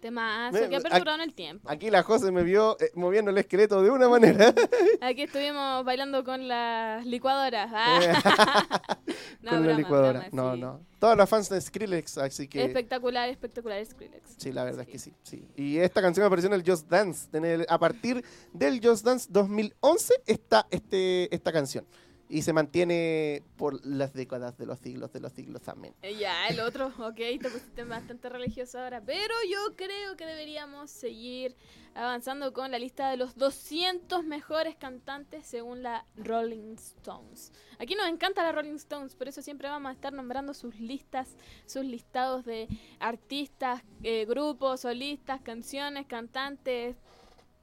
Temazo 0.00 0.52
Me- 0.58 0.68
que 0.68 0.76
ha 0.76 0.80
perdurado 0.80 1.16
en 1.16 1.20
el 1.28 1.34
tiempo. 1.34 1.68
Aquí 1.70 1.90
la 1.90 2.02
José 2.02 2.32
me 2.32 2.42
vio 2.42 2.76
eh, 2.80 2.90
moviendo 2.94 3.30
el 3.30 3.38
esqueleto 3.38 3.82
de 3.82 3.90
una 3.90 4.08
manera. 4.08 4.52
Aquí 5.00 5.22
estuvimos 5.22 5.84
bailando 5.84 6.24
con 6.24 6.48
las 6.48 7.04
licuadoras. 7.06 7.70
Ah. 7.74 8.98
No, 9.42 9.52
con 9.52 9.60
la 9.60 9.66
broma, 9.68 9.78
licuadora. 9.78 10.28
broma, 10.30 10.50
no, 10.50 10.54
sí. 10.54 10.60
no. 10.60 10.80
Todos 10.98 11.16
los 11.16 11.28
fans 11.28 11.48
de 11.48 11.58
Skrillex, 11.60 12.18
así 12.18 12.46
que... 12.46 12.62
Espectacular, 12.62 13.26
espectacular 13.30 13.82
Skrillex. 13.84 14.34
Sí, 14.36 14.52
la 14.52 14.64
verdad 14.64 14.84
Sí. 14.84 14.86
es 14.86 14.92
que 14.92 14.98
sí, 14.98 15.14
sí. 15.22 15.48
Y 15.56 15.78
esta 15.78 16.02
canción 16.02 16.26
apareció 16.26 16.48
en 16.48 16.60
el 16.60 16.62
Just 16.70 16.88
Dance. 16.90 17.26
En 17.32 17.46
el- 17.46 17.66
a 17.68 17.78
partir 17.78 18.22
del 18.52 18.80
Just 18.86 19.02
Dance 19.04 19.26
2011 19.30 20.14
está 20.26 20.66
este, 20.70 21.34
esta 21.34 21.52
canción. 21.52 21.86
Y 22.32 22.42
se 22.42 22.52
mantiene 22.52 23.42
por 23.56 23.84
las 23.84 24.12
décadas 24.14 24.56
de 24.56 24.64
los 24.64 24.78
siglos, 24.78 25.12
de 25.12 25.18
los 25.18 25.32
siglos. 25.32 25.68
Amén. 25.68 25.92
Eh, 26.02 26.14
Ya, 26.14 26.46
el 26.46 26.60
otro, 26.60 26.92
ok, 26.98 27.16
te 27.16 27.50
pusiste 27.50 27.82
bastante 27.82 28.28
religioso 28.28 28.78
ahora, 28.78 29.00
pero 29.04 29.34
yo 29.50 29.74
creo 29.74 30.16
que 30.16 30.24
deberíamos 30.24 30.92
seguir 30.92 31.56
avanzando 31.94 32.52
con 32.52 32.70
la 32.70 32.78
lista 32.78 33.10
de 33.10 33.16
los 33.16 33.34
200 33.36 34.22
mejores 34.24 34.76
cantantes 34.76 35.44
según 35.44 35.82
la 35.82 36.06
Rolling 36.14 36.74
Stones. 36.76 37.52
Aquí 37.80 37.96
nos 37.96 38.08
encanta 38.08 38.44
la 38.44 38.52
Rolling 38.52 38.76
Stones, 38.76 39.16
por 39.16 39.26
eso 39.26 39.42
siempre 39.42 39.68
vamos 39.68 39.90
a 39.90 39.92
estar 39.94 40.12
nombrando 40.12 40.54
sus 40.54 40.78
listas, 40.78 41.36
sus 41.66 41.84
listados 41.84 42.44
de 42.44 42.68
artistas, 43.00 43.82
eh, 44.04 44.24
grupos, 44.24 44.82
solistas, 44.82 45.40
canciones, 45.40 46.06
cantantes, 46.06 46.96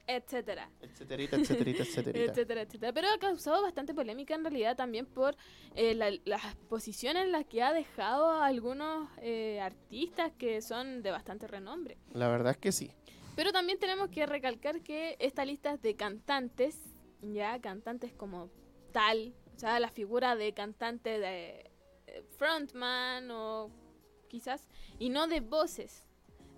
etcétera. 0.08 0.70
Etcéterita, 0.82 1.36
etcéterita, 1.36 1.84
etcéterita. 1.84 2.32
etcétera, 2.32 2.62
etcétera. 2.62 2.94
Pero 2.94 3.08
ha 3.14 3.18
causado 3.20 3.62
bastante 3.62 3.94
polémica 3.94 4.36
en 4.36 4.44
realidad 4.44 4.76
también 4.76 5.06
por 5.06 5.36
eh, 5.76 5.94
la- 5.96 6.18
las 6.26 6.56
posiciones 6.70 7.24
en 7.26 7.32
las 7.32 7.46
que 7.46 7.62
ha 7.62 7.74
dejado 7.74 8.30
a 8.30 8.46
algunos 8.48 9.10
eh, 9.22 9.60
artistas 9.62 10.32
que 10.38 10.62
son 10.62 11.02
de 11.04 11.12
bastante 11.12 11.46
renombre. 11.48 11.98
La 12.14 12.28
verdad 12.30 12.52
es 12.52 12.58
que 12.58 12.72
sí. 12.72 12.92
Pero 13.36 13.52
también 13.52 13.78
tenemos 13.78 14.10
que 14.10 14.26
recalcar 14.26 14.82
que 14.82 15.16
esta 15.20 15.46
lista 15.46 15.74
es 15.74 15.82
de 15.82 15.96
cantantes, 15.96 16.80
ya 17.22 17.60
cantantes 17.62 18.12
como 18.14 18.50
tal, 18.92 19.36
o 19.56 19.60
sea, 19.60 19.80
la 19.80 19.90
figura 19.90 20.36
de 20.36 20.54
cantante 20.54 21.20
de 21.20 21.70
eh, 22.08 22.24
frontman 22.38 23.30
o 23.30 23.70
quizás, 24.28 24.68
y 24.98 25.10
no 25.10 25.28
de 25.28 25.42
voces. 25.42 26.07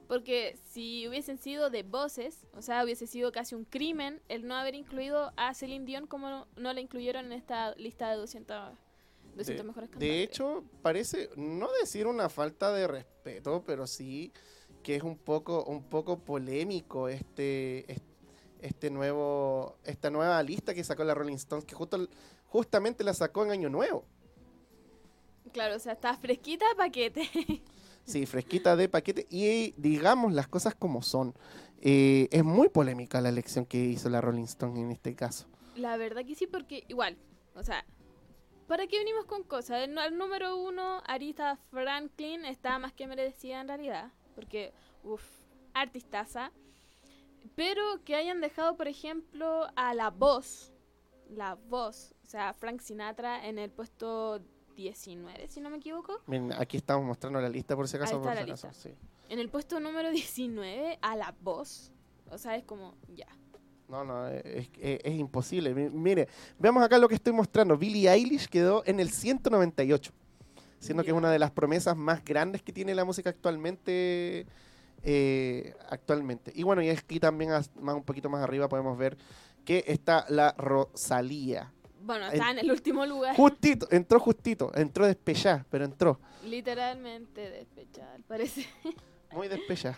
Porque 0.09 0.57
si 0.71 1.07
hubiesen 1.07 1.37
sido 1.37 1.69
de 1.69 1.83
voces, 1.83 2.47
o 2.57 2.63
sea, 2.63 2.83
hubiese 2.83 3.05
sido 3.05 3.31
casi 3.31 3.53
un 3.53 3.63
crimen 3.63 4.21
el 4.27 4.47
no 4.47 4.55
haber 4.55 4.73
incluido 4.73 5.31
a 5.37 5.53
Celine 5.53 5.85
Dion 5.85 6.07
como 6.07 6.29
no, 6.29 6.47
no 6.57 6.73
la 6.73 6.81
incluyeron 6.81 7.27
en 7.27 7.33
esta 7.33 7.75
lista 7.75 8.09
de 8.09 8.17
200, 8.17 8.73
200 9.35 9.45
De- 9.45 9.63
mejores 9.63 9.89
cantantes. 9.91 10.09
De 10.09 10.23
hecho, 10.23 10.63
parece, 10.81 11.29
no 11.37 11.69
decir 11.79 12.07
una 12.07 12.27
falta 12.27 12.73
de 12.73 12.87
respeto, 12.87 13.63
pero 13.63 13.85
sí 13.85 14.33
que 14.81 14.95
es 14.95 15.03
un 15.03 15.15
poco, 15.15 15.63
un 15.65 15.83
poco 15.83 16.17
polémico 16.17 17.07
este, 17.07 17.89
es- 17.91 18.01
este 18.61 18.89
nuevo, 18.89 19.77
esta 19.85 20.09
nueva 20.09 20.41
lista 20.41 20.73
que 20.73 20.83
sacó 20.83 21.03
la 21.03 21.13
Rolling 21.13 21.35
Stones, 21.35 21.65
que 21.65 21.75
justo, 21.75 22.07
justamente 22.47 23.03
la 23.03 23.13
sacó 23.13 23.45
en 23.45 23.51
Año 23.51 23.69
Nuevo. 23.69 24.05
Claro, 25.53 25.75
o 25.75 25.79
sea, 25.79 25.93
está 25.93 26.17
fresquita 26.17 26.65
paquete. 26.75 27.29
Sí, 28.09 28.25
fresquita 28.25 28.75
de 28.75 28.89
paquete. 28.89 29.27
Y 29.29 29.73
digamos 29.77 30.33
las 30.33 30.47
cosas 30.47 30.75
como 30.75 31.01
son. 31.01 31.33
Eh, 31.81 32.27
es 32.31 32.43
muy 32.43 32.67
polémica 32.69 33.21
la 33.21 33.29
elección 33.29 33.65
que 33.65 33.77
hizo 33.77 34.09
la 34.09 34.19
Rolling 34.19 34.43
Stone 34.43 34.81
en 34.81 34.91
este 34.91 35.15
caso. 35.15 35.47
La 35.75 35.95
verdad 35.95 36.25
que 36.25 36.35
sí, 36.35 36.45
porque 36.47 36.83
igual, 36.89 37.17
o 37.55 37.63
sea, 37.63 37.85
¿para 38.67 38.85
qué 38.87 38.97
venimos 38.97 39.25
con 39.25 39.43
cosas? 39.43 39.83
El, 39.83 39.93
nu- 39.93 40.01
el 40.01 40.17
número 40.17 40.57
uno, 40.57 41.01
Arita 41.05 41.57
Franklin, 41.71 42.43
está 42.43 42.79
más 42.79 42.91
que 42.91 43.07
merecida 43.07 43.61
en 43.61 43.67
realidad, 43.69 44.11
porque, 44.35 44.73
uff, 45.03 45.23
artistaza. 45.73 46.51
Pero 47.55 47.81
que 48.03 48.15
hayan 48.15 48.41
dejado, 48.41 48.75
por 48.75 48.87
ejemplo, 48.89 49.67
a 49.75 49.93
la 49.93 50.09
voz, 50.09 50.73
la 51.29 51.55
voz, 51.55 52.13
o 52.25 52.27
sea, 52.27 52.53
Frank 52.53 52.81
Sinatra 52.81 53.47
en 53.47 53.57
el 53.57 53.69
puesto 53.71 54.41
19, 54.83 55.47
si 55.49 55.59
no 55.61 55.69
me 55.69 55.77
equivoco. 55.77 56.21
Aquí 56.57 56.77
estamos 56.77 57.05
mostrando 57.05 57.39
la 57.41 57.49
lista 57.49 57.75
por 57.75 57.87
si 57.87 57.97
acaso. 57.97 58.15
Ahí 58.15 58.21
está 58.21 58.29
por 58.29 58.37
si 58.37 58.45
la 58.47 58.53
acaso, 58.53 58.67
lista. 58.67 58.81
sí. 58.89 58.95
En 59.29 59.39
el 59.39 59.49
puesto 59.49 59.79
número 59.79 60.09
19, 60.11 60.97
a 61.01 61.15
la 61.15 61.35
voz. 61.41 61.91
O 62.31 62.37
sea, 62.37 62.55
es 62.55 62.63
como, 62.63 62.95
ya. 63.15 63.27
No, 63.89 64.03
no, 64.03 64.27
es, 64.27 64.69
es- 64.79 64.99
es 65.03 65.13
imposible. 65.19 65.73
Mi- 65.73 65.89
Mire, 65.89 66.27
veamos 66.59 66.83
acá 66.83 66.97
lo 66.97 67.07
que 67.09 67.15
estoy 67.15 67.33
mostrando. 67.33 67.75
Billie 67.77 68.09
Eilish 68.09 68.47
quedó 68.47 68.83
en 68.85 68.99
el 68.99 69.09
198, 69.09 70.11
siendo 70.79 71.03
que 71.03 71.09
es 71.09 71.15
una 71.17 71.31
de 71.31 71.39
las 71.39 71.51
promesas 71.51 71.97
más 71.97 72.23
grandes 72.23 72.61
que 72.61 72.71
tiene 72.71 72.95
la 72.95 73.03
música 73.05 73.29
actualmente. 73.29 74.45
eh, 75.03 75.75
actualmente. 75.89 76.51
Y 76.53 76.63
bueno, 76.63 76.81
y 76.81 76.89
aquí 76.89 77.19
también 77.21 77.51
más 77.51 77.69
un 77.95 78.03
poquito 78.03 78.29
más 78.29 78.43
arriba 78.43 78.67
podemos 78.67 78.97
ver 78.97 79.17
que 79.65 79.83
está 79.87 80.25
la 80.29 80.53
Rosalía. 80.57 81.71
Bueno, 82.09 82.25
está 82.25 82.49
en 82.49 82.57
el 82.57 82.71
último 82.71 83.05
lugar. 83.05 83.35
Justito, 83.35 83.87
entró 83.91 84.19
justito, 84.19 84.71
entró 84.73 85.05
despechada, 85.05 85.63
pero 85.69 85.85
entró. 85.85 86.19
Literalmente 86.43 87.51
despechada, 87.51 88.15
al 88.15 88.23
parecer. 88.23 88.65
Muy 89.31 89.47
despechada. 89.47 89.95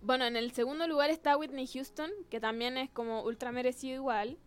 Bueno, 0.00 0.24
en 0.24 0.36
el 0.36 0.52
segundo 0.52 0.88
lugar 0.88 1.10
está 1.10 1.36
Whitney 1.36 1.66
Houston, 1.66 2.10
que 2.30 2.40
también 2.40 2.78
es 2.78 2.88
como 2.88 3.22
ultra 3.24 3.52
merecido 3.52 3.94
igual. 3.96 4.38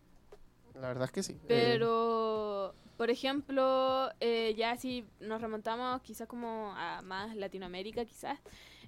La 0.74 0.88
verdad 0.88 1.04
es 1.04 1.12
que 1.12 1.22
sí. 1.22 1.34
Eh, 1.34 1.46
Pero, 1.48 2.74
por 2.98 3.12
ejemplo, 3.12 4.10
eh, 4.20 4.56
ya 4.58 4.76
si 4.76 5.06
nos 5.20 5.40
remontamos 5.40 6.02
quizás 6.02 6.28
como 6.28 6.74
a 6.76 7.04
más 7.04 7.36
Latinoamérica, 7.36 8.06
quizás. 8.06 8.40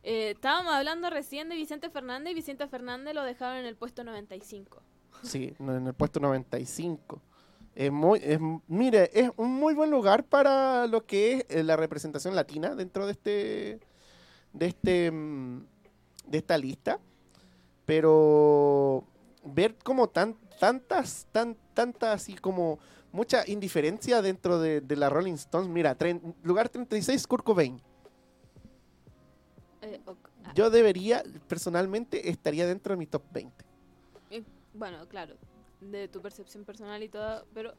eh, 0.01 0.31
estábamos 0.31 0.73
hablando 0.73 1.11
recién 1.11 1.47
de 1.49 1.55
Vicente 1.55 1.91
Fernández 1.91 2.31
y 2.31 2.33
Vicente 2.33 2.67
Fernández 2.67 3.13
lo 3.13 3.21
dejaron 3.21 3.57
en 3.57 3.67
el 3.67 3.75
puesto 3.75 4.03
95. 4.03 4.81
Sí, 5.21 5.53
en 5.59 5.85
el 5.85 5.93
puesto 5.93 6.19
95. 6.19 7.21
Es 7.75 7.91
muy, 7.91 8.19
es, 8.23 8.39
mire, 8.67 9.09
es 9.13 9.29
un 9.35 9.53
muy 9.53 9.73
buen 9.73 9.91
lugar 9.91 10.23
para 10.23 10.87
lo 10.87 11.05
que 11.05 11.33
es 11.33 11.45
eh, 11.49 11.63
la 11.63 11.75
representación 11.75 12.33
latina 12.35 12.73
dentro 12.73 13.05
de 13.05 13.11
este, 13.11 13.79
de 14.53 14.65
este, 14.65 15.11
mm, 15.11 15.65
de 16.27 16.37
esta 16.37 16.57
lista. 16.57 16.99
Pero 17.85 19.03
ver 19.43 19.75
como 19.83 20.07
tan, 20.09 20.35
tantas, 20.59 21.27
tan, 21.31 21.55
tantas 21.73 22.15
así 22.15 22.33
como 22.35 22.79
mucha 23.11 23.43
indiferencia 23.47 24.21
dentro 24.21 24.57
de, 24.59 24.79
de 24.81 24.95
la 24.95 25.09
Rolling 25.09 25.33
Stones. 25.33 25.69
Mira, 25.69 25.97
tren- 25.97 26.33
lugar 26.43 26.69
36, 26.69 27.27
Kurt 27.27 27.43
Cobain. 27.43 27.79
Eh, 29.81 29.99
ah, 30.07 30.53
Yo 30.55 30.69
debería, 30.69 31.23
personalmente, 31.47 32.29
estaría 32.29 32.65
dentro 32.65 32.93
de 32.93 32.97
mi 32.97 33.05
top 33.05 33.23
20. 33.33 33.65
eh, 34.31 34.43
bueno, 34.73 35.07
claro, 35.07 35.35
de 35.91 36.07
tu 36.07 36.21
percepción 36.21 36.65
personal 36.65 37.01
y 37.03 37.09
todo, 37.09 37.45
pero 37.53 37.73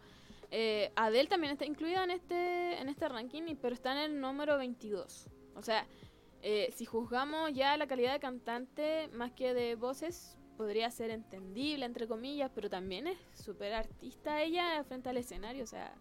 eh, 0.51 0.93
Adele 0.97 1.29
también 1.29 1.53
está 1.53 1.65
incluida 1.65 2.05
en 2.05 2.11
este, 2.11 2.79
en 2.81 2.89
este 2.89 3.09
ranking, 3.09 3.57
pero 3.61 3.75
está 3.75 3.93
en 3.93 4.13
el 4.13 4.21
número 4.21 4.57
22. 4.59 5.29
O 5.55 5.63
sea, 5.63 5.87
eh, 6.43 6.73
si 6.75 6.85
juzgamos 6.85 7.53
ya 7.53 7.77
la 7.77 7.87
calidad 7.87 8.13
de 8.13 8.21
cantante 8.21 9.09
más 9.09 9.33
que 9.33 9.55
de 9.55 9.75
voces, 9.75 10.39
podría 10.57 10.91
ser 10.91 11.11
entendible, 11.11 11.85
entre 11.85 12.07
comillas, 12.07 12.51
pero 12.55 12.71
también 12.71 13.07
es 13.07 13.19
súper 13.35 13.75
artista 13.75 14.43
ella 14.43 14.83
frente 14.85 15.09
al 15.09 15.17
escenario. 15.17 15.65
O 15.65 15.67
sea, 15.67 15.95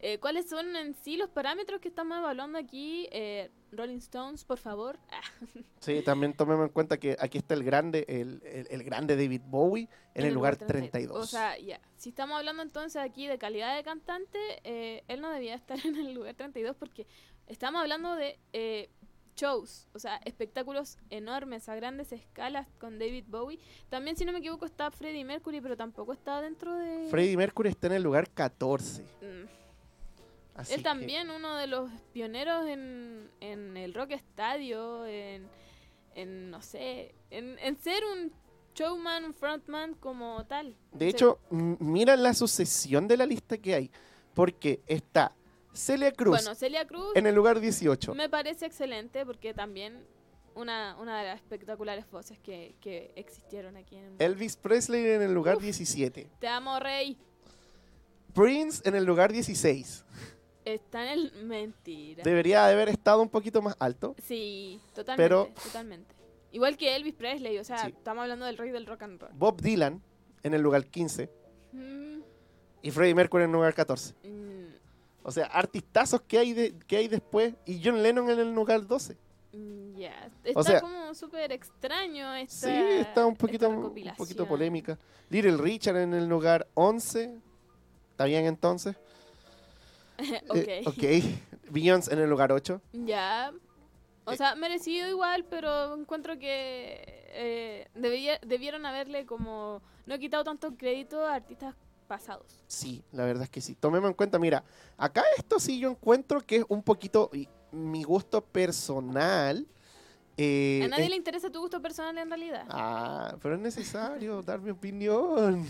eh, 0.00 0.18
¿cuáles 0.18 0.48
son 0.48 0.74
en 0.76 0.94
sí 0.94 1.16
los 1.16 1.28
parámetros 1.30 1.80
que 1.80 1.88
estamos 1.88 2.18
evaluando 2.18 2.58
aquí? 2.58 3.08
Eh, 3.12 3.50
Rolling 3.72 3.98
Stones, 3.98 4.44
por 4.44 4.58
favor. 4.58 4.98
Sí, 5.80 6.00
también 6.02 6.32
tomemos 6.32 6.66
en 6.68 6.72
cuenta 6.72 6.96
que 7.00 7.16
aquí 7.18 7.38
está 7.38 7.54
el 7.54 7.64
grande, 7.64 8.04
el, 8.08 8.40
el- 8.44 8.68
el 8.70 8.84
grande 8.84 9.16
David 9.16 9.40
Bowie 9.46 9.88
en, 10.14 10.26
el 10.26 10.32
lugar 10.34 10.56
32. 10.56 11.16
O 11.18 11.26
sea, 11.26 11.58
ya. 11.58 11.80
Si 11.96 12.10
estamos 12.10 12.38
hablando 12.38 12.62
entonces 12.62 13.02
aquí 13.02 13.26
de 13.26 13.36
calidad 13.36 13.74
de 13.76 13.82
cantante, 13.82 14.38
eh, 14.62 15.02
él 15.08 15.20
no 15.20 15.28
debía 15.32 15.56
estar 15.56 15.76
en 15.84 15.96
el 15.96 16.14
lugar 16.14 16.34
32 16.36 16.76
porque 16.76 17.06
estamos 17.48 17.80
hablando 17.80 18.14
de 18.14 18.38
eh, 18.52 18.90
shows, 19.34 19.88
o 19.92 19.98
sea, 19.98 20.18
espectáculos 20.24 20.98
enormes 21.10 21.68
a 21.68 21.74
grandes 21.74 22.12
escalas 22.12 22.68
con 22.78 23.00
David 23.00 23.24
Bowie. 23.26 23.58
También, 23.88 24.16
si 24.16 24.24
no 24.24 24.30
me 24.32 24.38
equivoco, 24.38 24.66
está 24.66 24.88
Freddie 24.92 25.24
Mercury, 25.24 25.60
pero 25.60 25.76
tampoco 25.76 26.12
está 26.12 26.40
dentro 26.40 26.76
de... 26.76 27.08
Freddie 27.10 27.36
Mercury 27.36 27.70
está 27.70 27.88
en 27.88 27.94
el 27.94 28.02
lugar 28.04 28.30
14. 28.30 29.02
Mm. 29.02 29.61
Así 30.54 30.72
Él 30.74 30.78
que- 30.80 30.84
también, 30.84 31.30
uno 31.30 31.56
de 31.56 31.66
los 31.66 31.90
pioneros 32.12 32.66
en, 32.66 33.30
en 33.40 33.76
el 33.76 33.94
rock 33.94 34.12
estadio, 34.12 35.06
en, 35.06 35.46
en 36.14 36.50
no 36.50 36.62
sé, 36.62 37.14
en, 37.30 37.58
en 37.58 37.76
ser 37.76 38.02
un 38.04 38.32
showman, 38.74 39.24
un 39.24 39.34
frontman 39.34 39.94
como 39.94 40.44
tal. 40.46 40.74
de 40.92 41.08
hecho, 41.08 41.38
mira 41.50 42.16
la 42.16 42.32
sucesión 42.34 43.06
de 43.08 43.16
la 43.16 43.26
lista 43.26 43.58
que 43.58 43.74
hay. 43.74 43.90
Porque 44.34 44.80
está 44.86 45.34
Celia 45.74 46.10
Cruz 46.10 46.38
bueno, 46.42 46.54
Celia 46.54 46.86
Cruz 46.86 47.14
en 47.14 47.26
el 47.26 47.34
lugar 47.34 47.60
18. 47.60 48.14
me 48.14 48.30
parece 48.30 48.64
excelente 48.64 49.26
porque 49.26 49.52
también 49.52 50.06
una, 50.54 50.96
una 50.98 51.18
de 51.20 51.26
las 51.28 51.36
espectaculares 51.36 52.10
voces 52.10 52.38
que, 52.38 52.74
que 52.80 53.12
existieron 53.16 53.76
aquí 53.76 53.96
en 53.96 54.16
Elvis 54.18 54.56
Presley 54.56 55.04
en 55.06 55.20
el 55.22 55.34
lugar 55.34 55.56
Uf. 55.56 55.62
17. 55.64 56.30
Te 56.38 56.48
amo, 56.48 56.80
Rey. 56.80 57.18
Prince 58.34 58.80
en 58.88 58.94
el 58.94 59.04
lugar 59.04 59.32
16. 59.32 60.04
Está 60.64 61.12
en 61.12 61.18
el... 61.18 61.32
Mentira. 61.44 62.22
Debería 62.22 62.66
de 62.66 62.72
haber 62.74 62.88
estado 62.88 63.20
un 63.22 63.28
poquito 63.28 63.60
más 63.62 63.74
alto. 63.78 64.14
Sí, 64.22 64.80
totalmente. 64.94 65.22
Pero- 65.22 65.48
totalmente. 65.62 66.14
Igual 66.52 66.76
que 66.76 66.94
Elvis 66.94 67.14
Presley, 67.14 67.58
o 67.58 67.64
sea, 67.64 67.78
Sí. 67.78 67.88
estamos 67.88 68.22
hablando 68.22 68.44
del 68.44 68.58
rey 68.58 68.70
del 68.70 68.86
rock 68.86 69.02
and 69.02 69.20
roll. 69.20 69.32
Bob 69.34 69.60
Dylan 69.60 70.02
en 70.42 70.54
el 70.54 70.60
lugar 70.62 70.84
15 70.86 71.30
Mm, 71.72 72.20
y 72.82 72.90
Freddie 72.90 73.14
Mercury 73.14 73.44
en 73.44 73.50
el 73.50 73.54
lugar 73.56 73.72
14. 73.74 74.14
mm, 74.22 74.62
O 75.24 75.30
sea, 75.32 75.46
artistazos 75.46 76.20
que 76.22 76.36
hay, 76.38 76.52
de, 76.52 76.74
que 76.86 76.96
hay 76.98 77.08
después 77.08 77.54
y 77.64 77.80
John 77.82 78.02
Lennon 78.02 78.28
en 78.28 78.38
el 78.40 78.54
lugar 78.54 78.86
12. 78.86 79.16
mm, 79.54 79.96
ya. 79.96 80.30
Está 80.44 80.60
O 80.60 80.62
sea- 80.62 80.80
como 80.82 81.14
súper 81.14 81.52
extraño 81.52 82.34
esta 82.34 82.66
Sí, 82.66 82.72
está 83.00 83.24
un 83.24 83.34
poquito, 83.36 83.68
un 83.70 83.94
poquito 84.16 84.46
polémica. 84.46 84.98
Little 85.30 85.56
Richard 85.56 85.96
en 85.96 86.12
el 86.14 86.26
lugar 86.28 86.66
11. 86.74 87.38
¿Está 88.10 88.24
bien 88.26 88.44
entonces? 88.44 88.96
ok. 90.48 90.56
Eh, 90.56 90.82
ok. 90.86 91.70
Beyoncé 91.70 92.12
en 92.12 92.20
el 92.20 92.30
lugar 92.30 92.52
8. 92.52 92.80
Ya. 92.92 93.52
O 94.24 94.32
Eh. 94.32 94.36
sea, 94.36 94.54
merecido 94.54 95.08
igual, 95.08 95.44
pero 95.50 95.94
encuentro 95.96 96.38
que 96.38 97.02
eh, 97.34 97.88
debería, 97.94 98.38
debieron 98.46 98.86
haberle 98.86 99.26
como 99.26 99.82
no 100.06 100.18
quitado 100.18 100.44
tanto 100.44 100.76
crédito 100.76 101.24
a 101.24 101.34
artistas 101.34 101.74
pasados. 102.06 102.62
Sí, 102.66 103.02
la 103.12 103.24
verdad 103.24 103.44
es 103.44 103.50
que 103.50 103.60
sí. 103.60 103.74
Tomemos 103.74 104.08
en 104.10 104.14
cuenta, 104.14 104.38
mira, 104.38 104.64
acá 104.98 105.22
esto 105.38 105.58
sí 105.58 105.78
yo 105.80 105.90
encuentro 105.90 106.40
que 106.42 106.56
es 106.56 106.64
un 106.68 106.82
poquito 106.82 107.30
mi 107.72 108.02
gusto 108.02 108.44
personal. 108.44 109.66
eh, 110.36 110.80
a 110.84 110.88
nadie 110.88 111.04
es- 111.04 111.10
le 111.10 111.16
interesa 111.16 111.50
tu 111.50 111.60
gusto 111.60 111.80
personal 111.82 112.16
en 112.18 112.28
realidad. 112.28 112.64
Ah, 112.68 113.36
pero 113.42 113.54
es 113.54 113.60
necesario 113.60 114.42
dar 114.42 114.60
mi 114.60 114.70
opinión. 114.70 115.66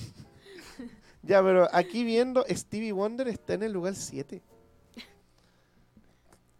Ya, 1.22 1.42
pero 1.42 1.68
aquí 1.72 2.04
viendo, 2.04 2.44
Stevie 2.48 2.92
Wonder 2.92 3.28
está 3.28 3.54
en 3.54 3.62
el 3.64 3.72
lugar 3.72 3.94
7. 3.94 4.42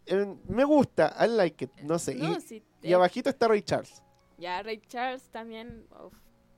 Eh, 0.05 0.35
me 0.49 0.63
gusta, 0.65 1.15
I 1.19 1.27
like 1.29 1.63
it, 1.65 1.71
no 1.83 1.97
sé. 1.97 2.15
no, 2.15 2.37
y, 2.37 2.41
sí, 2.41 2.61
y 2.81 2.91
eh, 2.91 2.95
abajito 2.95 3.29
está 3.29 3.47
Ray 3.47 3.61
Charles, 3.61 4.03
Ya, 4.37 4.61
Ray 4.61 4.81
Charles 4.87 5.23
también, 5.29 5.87
uf, 6.05 6.13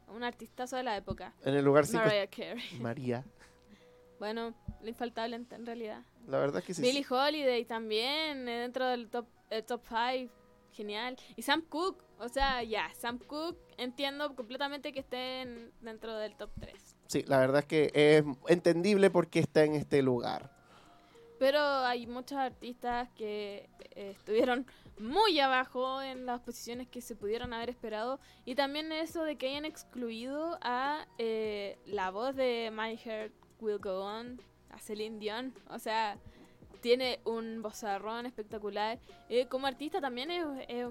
un 0.08 0.24
artistazo 0.24 0.76
de 0.78 0.84
la 0.84 0.98
época. 0.98 1.34
en 1.44 1.54
el 1.54 1.63
lugar 1.63 1.86
5. 1.86 2.04
Mariah 2.06 2.28
Carey. 2.28 2.63
María, 2.82 3.24
Bueno, 4.18 4.56
lo 4.82 4.88
infaltable 4.89 5.36
en, 5.36 5.48
en 5.52 5.65
realidad. 5.65 6.02
la 6.28 6.39
verdad 6.39 6.60
es 6.62 6.65
que 6.65 6.74
sí. 6.74 6.82
Billie 6.82 7.06
Holiday 7.08 7.65
también, 7.65 8.48
eh, 8.50 8.62
dentro 8.62 8.86
del 8.88 9.10
top 9.10 9.28
el 9.52 9.63
top 9.63 9.82
5. 9.88 10.34
Genial. 10.72 11.15
Y 11.38 11.41
Sam 11.44 11.62
Cooke, 11.70 12.04
o 12.20 12.28
sea, 12.28 12.62
ya, 12.63 12.91
Sam 12.96 13.18
Cooke 13.20 13.58
entiendo 13.78 14.36
completamente 14.36 14.91
que 14.91 15.00
esté 15.02 15.41
en- 15.44 15.72
dentro 15.80 16.18
del 16.18 16.36
top 16.36 16.50
3. 16.60 16.74
Sí, 17.08 17.24
la 17.28 17.39
verdad 17.39 17.60
es 17.60 17.65
que 17.65 17.91
es 17.94 18.24
entendible 18.48 19.10
por 19.10 19.28
qué 19.28 19.39
está 19.39 19.63
en 19.63 19.76
este 19.76 20.02
lugar. 20.02 20.50
Pero 21.38 21.60
hay 21.60 22.08
muchos 22.08 22.38
artistas 22.38 23.10
que 23.15 23.70
eh, 23.91 24.12
estuvieron 24.18 24.65
muy 24.98 25.39
abajo 25.39 26.02
en 26.02 26.26
las 26.26 26.39
posiciones 26.41 26.88
que 26.88 27.02
se 27.02 27.15
pudieron 27.15 27.54
haber 27.54 27.70
esperado. 27.70 28.20
Y 28.46 28.56
también 28.56 28.91
eso 28.91 29.24
de 29.24 29.36
que 29.38 29.50
hayan 29.50 29.65
excluido 29.65 30.58
a 30.62 31.06
eh, 31.18 31.78
la 31.86 32.10
voz 32.12 32.36
de 32.36 32.72
My 32.74 32.96
Heart 32.98 33.34
Will 33.60 33.80
Go 33.80 34.04
On, 34.06 34.39
a 34.72 34.80
Celine 34.80 35.20
Dion. 35.20 35.54
O 35.70 35.78
sea, 35.78 36.18
tiene 36.82 37.20
un 37.26 37.62
vozarrón 37.62 38.26
espectacular. 38.26 38.98
Eh, 39.30 39.48
como 39.48 39.68
artista 39.68 40.00
también 40.00 40.32
es- 40.32 40.88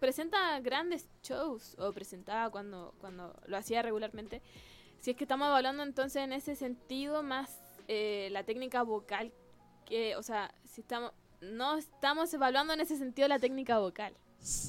presenta 0.00 0.58
grandes 0.60 1.08
shows, 1.22 1.74
o 1.78 1.92
presentaba 1.92 2.50
cuando, 2.50 2.94
cuando 3.00 3.34
lo 3.46 3.56
hacía 3.56 3.80
regularmente. 3.82 4.42
Si 5.06 5.12
es 5.12 5.16
que 5.16 5.22
estamos 5.22 5.46
hablando 5.46 5.84
entonces 5.84 6.20
en 6.20 6.32
ese 6.32 6.56
sentido 6.56 7.22
más 7.22 7.60
eh, 7.86 8.28
la 8.32 8.42
técnica 8.42 8.82
vocal, 8.82 9.32
que, 9.84 10.16
o 10.16 10.22
sea, 10.24 10.52
si 10.64 10.80
estamos, 10.80 11.12
no 11.40 11.76
estamos 11.76 12.34
evaluando 12.34 12.72
en 12.72 12.80
ese 12.80 12.98
sentido 12.98 13.28
la 13.28 13.38
técnica 13.38 13.78
vocal. 13.78 14.16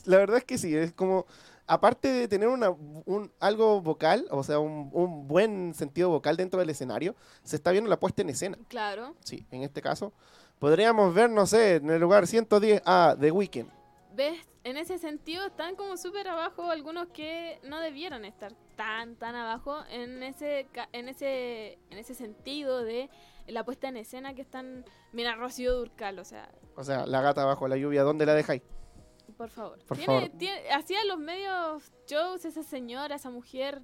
La 0.06 0.18
verdad 0.18 0.38
es 0.38 0.44
que 0.44 0.60
sí, 0.60 0.76
es 0.76 0.94
como, 0.94 1.26
aparte 1.66 2.10
de 2.10 2.28
tener 2.28 2.50
una, 2.50 2.70
un, 2.70 3.32
algo 3.40 3.82
vocal, 3.82 4.28
o 4.30 4.44
sea, 4.44 4.60
un, 4.60 4.92
un 4.94 5.28
buen 5.28 5.74
sentido 5.74 6.10
vocal 6.10 6.38
dentro 6.38 6.60
del 6.60 6.70
escenario, 6.70 7.16
se 7.42 7.56
está 7.56 7.72
viendo 7.72 7.90
la 7.90 8.00
puesta 8.00 8.22
en 8.22 8.30
escena. 8.30 8.60
Claro. 8.68 9.16
Sí, 9.24 9.44
en 9.50 9.64
este 9.64 9.82
caso. 9.82 10.14
Podríamos 10.60 11.16
ver, 11.16 11.32
no 11.32 11.48
sé, 11.48 11.78
en 11.78 11.90
el 11.90 12.00
lugar 12.00 12.28
110 12.28 12.84
a 12.86 13.16
The 13.20 13.32
Weeknd. 13.32 13.77
¿Ves? 14.18 14.36
En 14.64 14.78
ese 14.78 14.98
sentido 14.98 15.46
están 15.46 15.76
como 15.76 15.96
súper 15.96 16.28
abajo 16.28 16.72
algunos 16.72 17.08
que 17.10 17.60
no 17.64 17.80
debieron 17.80 18.26
estar 18.26 18.52
tan, 18.76 19.16
tan 19.16 19.36
abajo 19.36 19.78
en 19.92 20.24
ese, 20.24 20.68
en 20.92 21.08
ese, 21.08 21.74
en 21.92 22.00
ese 22.00 22.16
sentido 22.16 22.84
de 22.84 23.12
la 23.46 23.64
puesta 23.64 23.88
en 23.90 23.96
escena 23.98 24.34
que 24.34 24.42
están... 24.42 24.86
Mira, 25.14 25.36
Rocío 25.36 25.76
Durcal, 25.76 26.18
o 26.18 26.26
sea, 26.26 26.50
O 26.76 26.84
sea, 26.84 27.06
la 27.06 27.22
gata 27.22 27.46
bajo 27.46 27.68
la 27.68 27.78
lluvia, 27.78 28.02
¿dónde 28.02 28.26
la 28.26 28.34
dejáis? 28.34 28.64
por 29.38 29.50
favor. 29.52 29.78
Por 29.88 29.98
Tiene- 29.98 30.22
favor. 30.22 30.38
tiene- 30.40 30.72
hacía 30.72 31.06
los 31.06 31.20
medios 31.20 31.94
shows 32.08 32.44
esa 32.44 32.64
señora, 32.64 33.16
esa 33.18 33.30
mujer. 33.30 33.84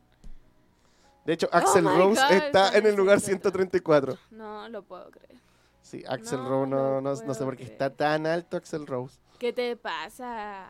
De 1.26 1.34
hecho, 1.34 1.48
Axel 1.52 1.86
Oh 1.86 1.96
Rose 1.96 2.20
God, 2.22 2.32
está 2.32 2.76
en 2.76 2.88
el 2.88 2.96
lugar 2.96 3.20
134. 3.20 4.14
134. 4.16 4.18
No 4.36 4.68
lo 4.70 4.82
puedo 4.82 5.12
creer. 5.12 5.40
Sí, 5.84 6.04
Axel 6.08 6.40
No 6.40 6.50
Rose, 6.50 6.70
no, 6.72 7.02
no, 7.02 7.14
no 7.14 7.34
sé 7.36 7.44
por 7.44 7.56
qué 7.56 7.64
está 7.66 7.92
tan 7.92 8.26
alto 8.26 8.58
Axel 8.58 8.88
Rose. 8.88 9.20
¿Qué 9.44 9.52
te 9.52 9.76
pasa? 9.76 10.70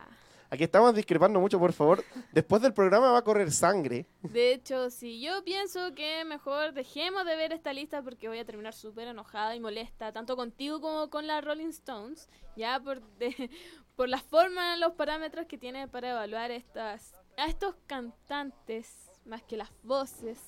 Aquí 0.50 0.64
estamos 0.64 0.92
discrepando 0.96 1.38
mucho, 1.38 1.60
por 1.60 1.72
favor. 1.72 2.02
Después 2.32 2.60
del 2.60 2.74
programa 2.74 3.12
va 3.12 3.18
a 3.18 3.22
correr 3.22 3.52
sangre. 3.52 4.04
De 4.20 4.52
hecho, 4.52 4.90
sí, 4.90 5.20
yo 5.20 5.44
pienso 5.44 5.94
que 5.94 6.24
mejor 6.24 6.72
dejemos 6.72 7.24
de 7.24 7.36
ver 7.36 7.52
esta 7.52 7.72
lista 7.72 8.02
porque 8.02 8.26
voy 8.26 8.40
a 8.40 8.44
terminar 8.44 8.72
súper 8.74 9.06
enojada 9.06 9.54
y 9.54 9.60
molesta, 9.60 10.10
tanto 10.10 10.34
contigo 10.34 10.80
como 10.80 11.08
con 11.08 11.28
la 11.28 11.40
Rolling 11.40 11.68
Stones, 11.68 12.28
ya 12.56 12.80
por, 12.80 13.00
de- 13.18 13.48
por 13.94 14.08
la 14.08 14.18
forma, 14.18 14.76
los 14.76 14.94
parámetros 14.94 15.46
que 15.46 15.56
tiene 15.56 15.86
para 15.86 16.10
evaluar 16.10 16.50
estas, 16.50 17.14
a 17.36 17.46
estos 17.46 17.76
cantantes, 17.86 19.08
más 19.24 19.44
que 19.44 19.56
las 19.56 19.70
voces, 19.84 20.40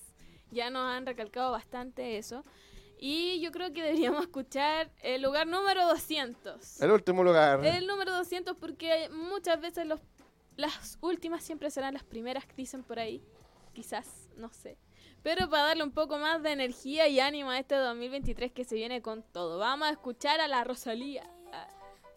ya 0.50 0.68
nos 0.68 0.82
han 0.82 1.06
recalcado 1.06 1.52
bastante 1.52 2.18
eso. 2.18 2.42
Y 2.98 3.40
yo 3.40 3.52
creo 3.52 3.72
que 3.72 3.82
deberíamos 3.82 4.22
escuchar 4.22 4.90
el 5.02 5.22
lugar 5.22 5.46
número 5.46 5.86
200. 5.86 6.80
El 6.80 6.90
último 6.90 7.22
lugar. 7.22 7.64
El 7.64 7.86
número 7.86 8.12
200 8.12 8.56
porque 8.56 9.10
muchas 9.10 9.60
veces 9.60 9.86
los, 9.86 10.00
las 10.56 10.98
últimas 11.02 11.42
siempre 11.44 11.70
serán 11.70 11.94
las 11.94 12.04
primeras 12.04 12.46
que 12.46 12.54
dicen 12.56 12.82
por 12.82 12.98
ahí. 12.98 13.22
Quizás, 13.74 14.30
no 14.36 14.50
sé. 14.50 14.78
Pero 15.22 15.50
para 15.50 15.64
darle 15.64 15.82
un 15.82 15.92
poco 15.92 16.18
más 16.18 16.42
de 16.42 16.52
energía 16.52 17.08
y 17.08 17.20
ánimo 17.20 17.50
a 17.50 17.58
este 17.58 17.74
2023 17.74 18.52
que 18.52 18.64
se 18.64 18.76
viene 18.76 19.02
con 19.02 19.22
todo. 19.22 19.58
Vamos 19.58 19.88
a 19.88 19.90
escuchar 19.90 20.40
a 20.40 20.48
la 20.48 20.64
Rosalía 20.64 21.28
ah, 21.52 21.68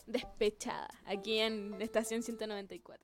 despechada 0.05 0.87
aquí 1.05 1.39
en 1.39 1.81
Estación 1.81 2.23
194. 2.23 3.03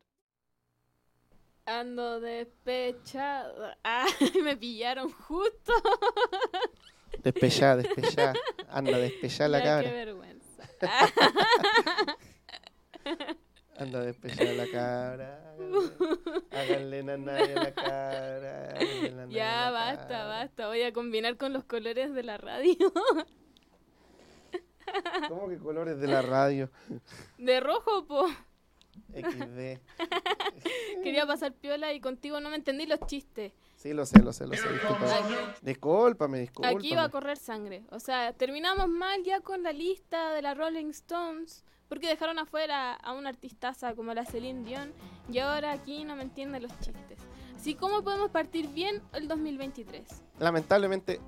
Ando 1.66 2.22
despechada. 2.22 3.78
Ah, 3.84 4.06
me 4.44 4.56
pillaron 4.56 5.12
justo. 5.12 5.74
Despechada, 7.24 7.78
despechada. 7.78 8.34
Anda, 8.70 8.98
despechada 8.98 9.50
la 9.50 9.60
Ya, 9.60 9.64
Qué 9.64 9.70
cabra. 9.86 9.92
vergüenza. 9.92 10.64
Anda, 13.78 14.02
despechada 14.02 14.54
la 14.54 14.68
cabra. 14.68 15.42
Háganle 16.52 17.04
nanay 17.04 17.52
a 17.52 17.56
la 17.64 17.74
cabra. 17.74 18.80
ya, 19.30 19.62
la 19.66 19.72
basta, 19.72 20.08
cabra. 20.08 20.26
basta. 20.28 20.68
Voy 20.68 20.82
a 20.84 20.94
combinar 20.94 21.36
con 21.38 21.52
los 21.54 21.64
colores 21.66 22.14
de 22.14 22.24
la 22.24 22.38
radio. 22.38 22.76
¿Cómo 25.28 25.50
que 25.50 25.58
colores 25.58 26.00
de 26.00 26.08
la 26.08 26.22
radio? 26.22 26.70
De 27.38 27.60
rojo, 27.60 28.06
po. 28.06 28.28
XD. 29.14 29.80
Quería 31.04 31.26
pasar 31.26 31.54
piola 31.54 31.94
y 31.94 32.00
contigo 32.00 32.40
no 32.40 32.50
me 32.50 32.56
entendí 32.56 32.86
los 32.86 33.00
chistes. 33.02 33.54
Sí, 33.76 33.94
lo 33.94 34.06
sé, 34.06 34.22
lo 34.22 34.34
sé, 34.34 34.48
lo 34.48 34.54
sé. 34.56 34.68
Discúlpame. 35.62 36.40
Discúlpame. 36.40 36.78
Aquí 36.78 36.96
va 36.96 37.04
a 37.04 37.10
correr 37.10 37.38
sangre. 37.38 37.84
O 37.92 38.00
sea, 38.00 38.34
terminamos 38.34 38.88
mal 38.90 39.24
ya 39.24 39.42
con 39.42 39.64
la 39.64 39.72
lista 39.72 40.32
de 40.34 40.42
la 40.42 40.54
Rolling 40.54 40.90
Stones. 40.90 41.64
Porque 41.88 42.08
dejaron 42.08 42.40
afuera 42.40 42.94
a 42.94 43.14
una 43.14 43.30
artistaza 43.30 43.94
como 43.94 44.14
la 44.14 44.26
Celine 44.26 44.64
Dion. 44.64 44.92
Y 45.32 45.38
ahora 45.38 45.72
aquí 45.72 46.04
no 46.04 46.16
me 46.16 46.24
entienden 46.24 46.64
los 46.64 46.72
chistes. 46.80 47.20
Así 47.56 47.76
como 47.76 48.04
podemos 48.04 48.32
partir 48.32 48.68
bien 48.70 49.02
el 49.14 49.28
2023. 49.28 50.08
Lamentablemente. 50.40 51.20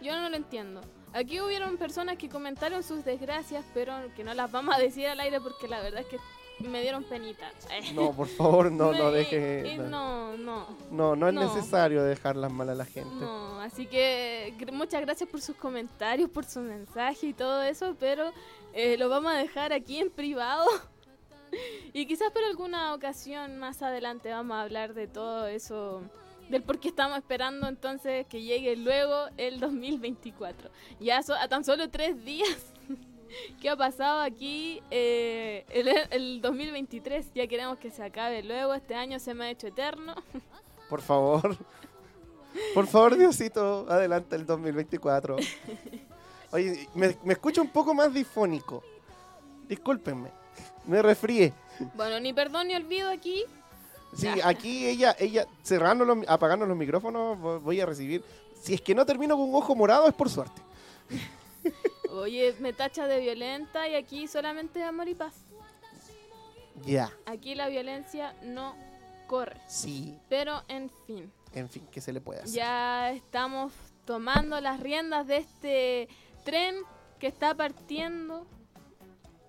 Yo 0.00 0.18
no 0.18 0.28
lo 0.30 0.36
entiendo. 0.36 0.80
Aquí 1.12 1.40
hubieron 1.40 1.76
personas 1.76 2.16
que 2.16 2.28
comentaron 2.28 2.82
sus 2.82 3.04
desgracias, 3.04 3.64
pero 3.74 3.92
que 4.16 4.22
no 4.24 4.32
las 4.34 4.50
vamos 4.50 4.74
a 4.74 4.78
decir 4.78 5.06
al 5.08 5.18
aire 5.20 5.40
porque 5.40 5.66
la 5.68 5.80
verdad 5.80 6.00
es 6.02 6.06
que 6.06 6.18
me 6.68 6.82
dieron 6.82 7.04
penita. 7.04 7.50
No, 7.94 8.12
por 8.12 8.28
favor, 8.28 8.70
no, 8.70 8.92
no 8.92 9.10
deje. 9.10 9.72
eh, 9.74 9.78
No, 9.78 10.36
no, 10.36 10.36
no. 10.36 10.66
no, 10.90 11.16
no 11.16 11.28
es 11.28 11.34
no. 11.34 11.40
necesario 11.54 12.02
dejarlas 12.04 12.52
mal 12.52 12.68
a 12.68 12.74
la 12.74 12.84
gente. 12.84 13.14
No, 13.16 13.60
así 13.60 13.86
que 13.86 14.54
muchas 14.72 15.00
gracias 15.00 15.28
por 15.28 15.40
sus 15.40 15.56
comentarios, 15.56 16.30
por 16.30 16.44
su 16.44 16.60
mensaje 16.60 17.28
y 17.28 17.32
todo 17.32 17.62
eso, 17.62 17.96
pero 17.98 18.30
eh, 18.72 18.96
lo 18.98 19.08
vamos 19.08 19.32
a 19.32 19.36
dejar 19.36 19.72
aquí 19.72 19.98
en 19.98 20.10
privado. 20.10 20.66
y 21.92 22.06
quizás 22.06 22.30
por 22.30 22.44
alguna 22.44 22.94
ocasión 22.94 23.58
más 23.58 23.82
adelante 23.82 24.30
vamos 24.30 24.56
a 24.56 24.62
hablar 24.62 24.94
de 24.94 25.08
todo 25.08 25.46
eso, 25.48 26.02
del 26.50 26.62
por 26.62 26.78
qué 26.80 26.88
estamos 26.88 27.16
esperando 27.18 27.68
entonces 27.68 28.26
que 28.26 28.42
llegue 28.42 28.76
luego 28.76 29.28
el 29.36 29.60
2024. 29.60 30.70
Ya 31.00 31.22
so- 31.22 31.34
a 31.34 31.48
tan 31.48 31.64
solo 31.64 31.88
tres 31.90 32.24
días 32.24 32.48
¿Qué 33.60 33.70
ha 33.70 33.76
pasado 33.76 34.20
aquí 34.22 34.82
eh, 34.90 35.64
el, 35.70 35.88
el 36.10 36.40
2023? 36.40 37.32
Ya 37.34 37.46
queremos 37.46 37.78
que 37.78 37.90
se 37.92 38.02
acabe 38.02 38.42
luego. 38.42 38.74
Este 38.74 38.96
año 38.96 39.20
se 39.20 39.34
me 39.34 39.44
ha 39.44 39.50
hecho 39.50 39.68
eterno. 39.68 40.14
Por 40.90 41.00
favor. 41.00 41.56
Por 42.74 42.88
favor, 42.88 43.16
Diosito, 43.16 43.86
adelante 43.88 44.34
el 44.34 44.44
2024. 44.44 45.36
Oye, 46.50 46.88
me, 46.96 47.16
me 47.22 47.34
escucho 47.34 47.62
un 47.62 47.68
poco 47.68 47.94
más 47.94 48.12
difónico. 48.12 48.82
Discúlpenme. 49.68 50.30
Me 50.86 51.00
resfríe. 51.00 51.52
Bueno, 51.94 52.18
ni 52.18 52.32
perdón 52.32 52.66
ni 52.66 52.74
olvido 52.74 53.10
aquí. 53.10 53.44
Sí, 54.14 54.28
aquí 54.42 54.86
ella, 54.86 55.14
ella 55.18 55.46
cerrando 55.62 56.04
los, 56.04 56.18
apagando 56.28 56.66
los 56.66 56.76
micrófonos, 56.76 57.38
vo- 57.38 57.60
voy 57.60 57.80
a 57.80 57.86
recibir. 57.86 58.24
Si 58.60 58.74
es 58.74 58.80
que 58.80 58.94
no 58.94 59.06
termino 59.06 59.36
con 59.36 59.48
un 59.48 59.54
ojo 59.54 59.74
morado, 59.74 60.08
es 60.08 60.14
por 60.14 60.28
suerte. 60.28 60.60
Oye, 62.10 62.54
me 62.60 62.72
tacha 62.72 63.06
de 63.06 63.20
violenta 63.20 63.88
y 63.88 63.94
aquí 63.94 64.26
solamente 64.26 64.82
amor 64.82 65.08
y 65.08 65.14
paz. 65.14 65.34
Ya, 66.84 67.12
Aquí 67.26 67.54
la 67.54 67.68
violencia 67.68 68.34
no 68.42 68.74
corre. 69.26 69.60
sí, 69.68 70.18
Pero 70.28 70.62
en 70.68 70.90
fin, 71.06 71.30
en 71.52 71.68
fin, 71.68 71.86
¿qué 71.90 72.00
se 72.00 72.12
le 72.12 72.20
puede 72.20 72.40
hacer? 72.40 72.54
ya 72.54 73.10
estamos 73.12 73.72
tomando 74.06 74.60
las 74.60 74.80
riendas 74.80 75.26
de 75.26 75.36
este 75.36 76.08
tren 76.44 76.76
que 77.18 77.26
está 77.26 77.54
partiendo. 77.54 78.46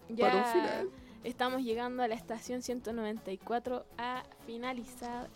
Ya 0.09 0.27
Para 0.29 0.37
un 0.39 0.45
final. 0.51 0.89
Estamos 1.23 1.61
llegando 1.61 2.03
a 2.03 2.07
la 2.07 2.15
estación 2.15 2.61
194 2.61 3.85
a 3.97 4.23
finalizar. 4.45 5.27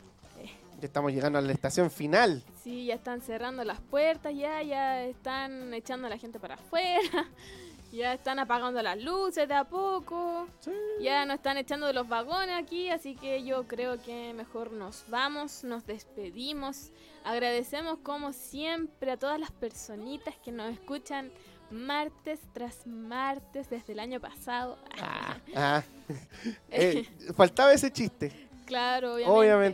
Ya 0.80 0.88
estamos 0.88 1.13
llegando 1.13 1.39
a 1.39 1.41
la 1.41 1.54
estación 1.54 1.89
final. 1.89 2.43
Sí, 2.62 2.86
ya 2.88 2.95
están 2.95 3.21
cerrando 3.21 3.63
las 3.63 3.80
puertas, 3.80 4.36
ya, 4.36 4.62
ya 4.62 5.04
están 5.04 5.74
echando 5.74 6.08
a 6.08 6.10
la 6.10 6.17
gente 6.17 6.38
para 6.38 6.56
afuera, 6.56 7.30
ya 7.93 8.13
están 8.13 8.39
apagando 8.39 8.82
las 8.82 9.02
luces 9.02 9.48
de 9.48 9.54
a 9.54 9.63
poco, 9.63 10.48
Sí. 10.60 10.71
ya 11.00 11.26
nos 11.26 11.36
están 11.38 11.56
echando 11.58 11.88
de 11.88 11.93
los 11.93 12.10
vagones 12.10 12.62
aquí, 12.62 12.89
así 12.89 13.15
que 13.15 13.43
yo 13.45 13.65
creo 13.67 14.02
que 14.02 14.34
mejor 14.34 14.74
nos 14.74 15.06
vamos, 15.10 15.63
nos 15.63 15.86
despedimos, 15.86 16.91
agradecemos 17.24 18.00
como 18.00 18.34
siempre 18.34 19.12
a 19.12 19.17
todas 19.17 19.39
las 19.39 19.52
personitas 19.52 20.36
que 20.43 20.52
nos 20.52 20.74
escuchan 20.74 21.32
martes 21.71 22.39
tras 22.54 22.86
martes 22.86 23.69
desde 23.69 23.93
el 23.93 23.99
año 23.99 24.19
pasado. 24.19 24.78
Ah, 25.01 25.38
ah. 25.56 25.84
Eh, 26.69 27.08
faltaba 27.36 27.73
ese 27.73 27.91
chiste. 27.91 28.32
Claro, 28.65 29.15
obviamente. 29.15 29.32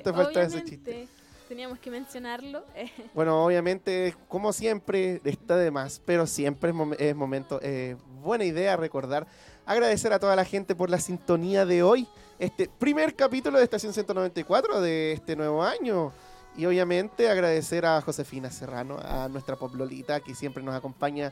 Obviamente 0.10 0.14
falta 0.14 0.42
ese 0.44 0.58
obviamente, 0.58 1.08
Teníamos 1.48 1.80
que 1.80 1.92
mencionarlo. 1.92 2.64
Bueno, 3.14 3.44
obviamente, 3.44 4.16
como 4.30 4.54
siempre, 4.54 5.22
está 5.26 5.58
de 5.58 5.70
más, 5.72 6.02
pero 6.06 6.26
siempre 6.28 6.70
es, 6.70 6.76
mom- 6.76 6.96
es 6.98 7.16
momento, 7.16 7.60
eh, 7.62 7.98
buena 8.22 8.46
idea 8.46 8.78
recordar, 8.78 9.28
agradecer 9.66 10.14
a 10.14 10.20
toda 10.20 10.36
la 10.36 10.46
gente 10.46 10.76
por 10.76 10.90
la 10.90 11.00
sintonía 11.00 11.66
de 11.66 11.84
hoy, 11.84 12.08
este 12.40 12.70
primer 12.80 13.16
capítulo 13.16 13.58
de 13.58 13.66
Estación 13.66 13.94
194 13.94 14.80
de 14.82 15.12
este 15.12 15.36
nuevo 15.36 15.62
año. 15.64 16.14
Y 16.58 16.66
obviamente 16.66 17.30
agradecer 17.30 17.86
a 17.86 18.02
Josefina 18.02 18.52
Serrano, 18.52 18.98
a 19.02 19.30
nuestra 19.30 19.56
poplolita, 19.56 20.20
que 20.20 20.36
siempre 20.36 20.62
nos 20.62 20.76
acompaña 20.76 21.32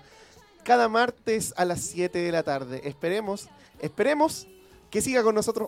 cada 0.70 0.88
martes 0.88 1.52
a 1.58 1.66
las 1.66 1.82
7 1.82 2.20
de 2.20 2.32
la 2.32 2.44
tarde. 2.44 2.82
Esperemos, 2.88 3.50
esperemos 3.80 4.46
que 4.92 5.02
siga 5.02 5.24
con 5.24 5.34
nosotros 5.34 5.68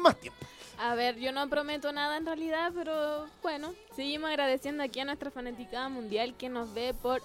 más 0.00 0.14
tiempo. 0.20 0.38
A 0.78 0.94
ver, 0.94 1.16
yo 1.18 1.32
no 1.32 1.48
prometo 1.48 1.90
nada 1.90 2.16
en 2.16 2.24
realidad, 2.26 2.70
pero 2.72 3.26
bueno, 3.42 3.74
seguimos 3.96 4.30
agradeciendo 4.30 4.84
aquí 4.84 5.00
a 5.00 5.04
nuestra 5.04 5.32
fanaticada 5.32 5.88
mundial 5.88 6.36
que 6.38 6.48
nos 6.48 6.72
ve 6.72 6.94
por 7.02 7.20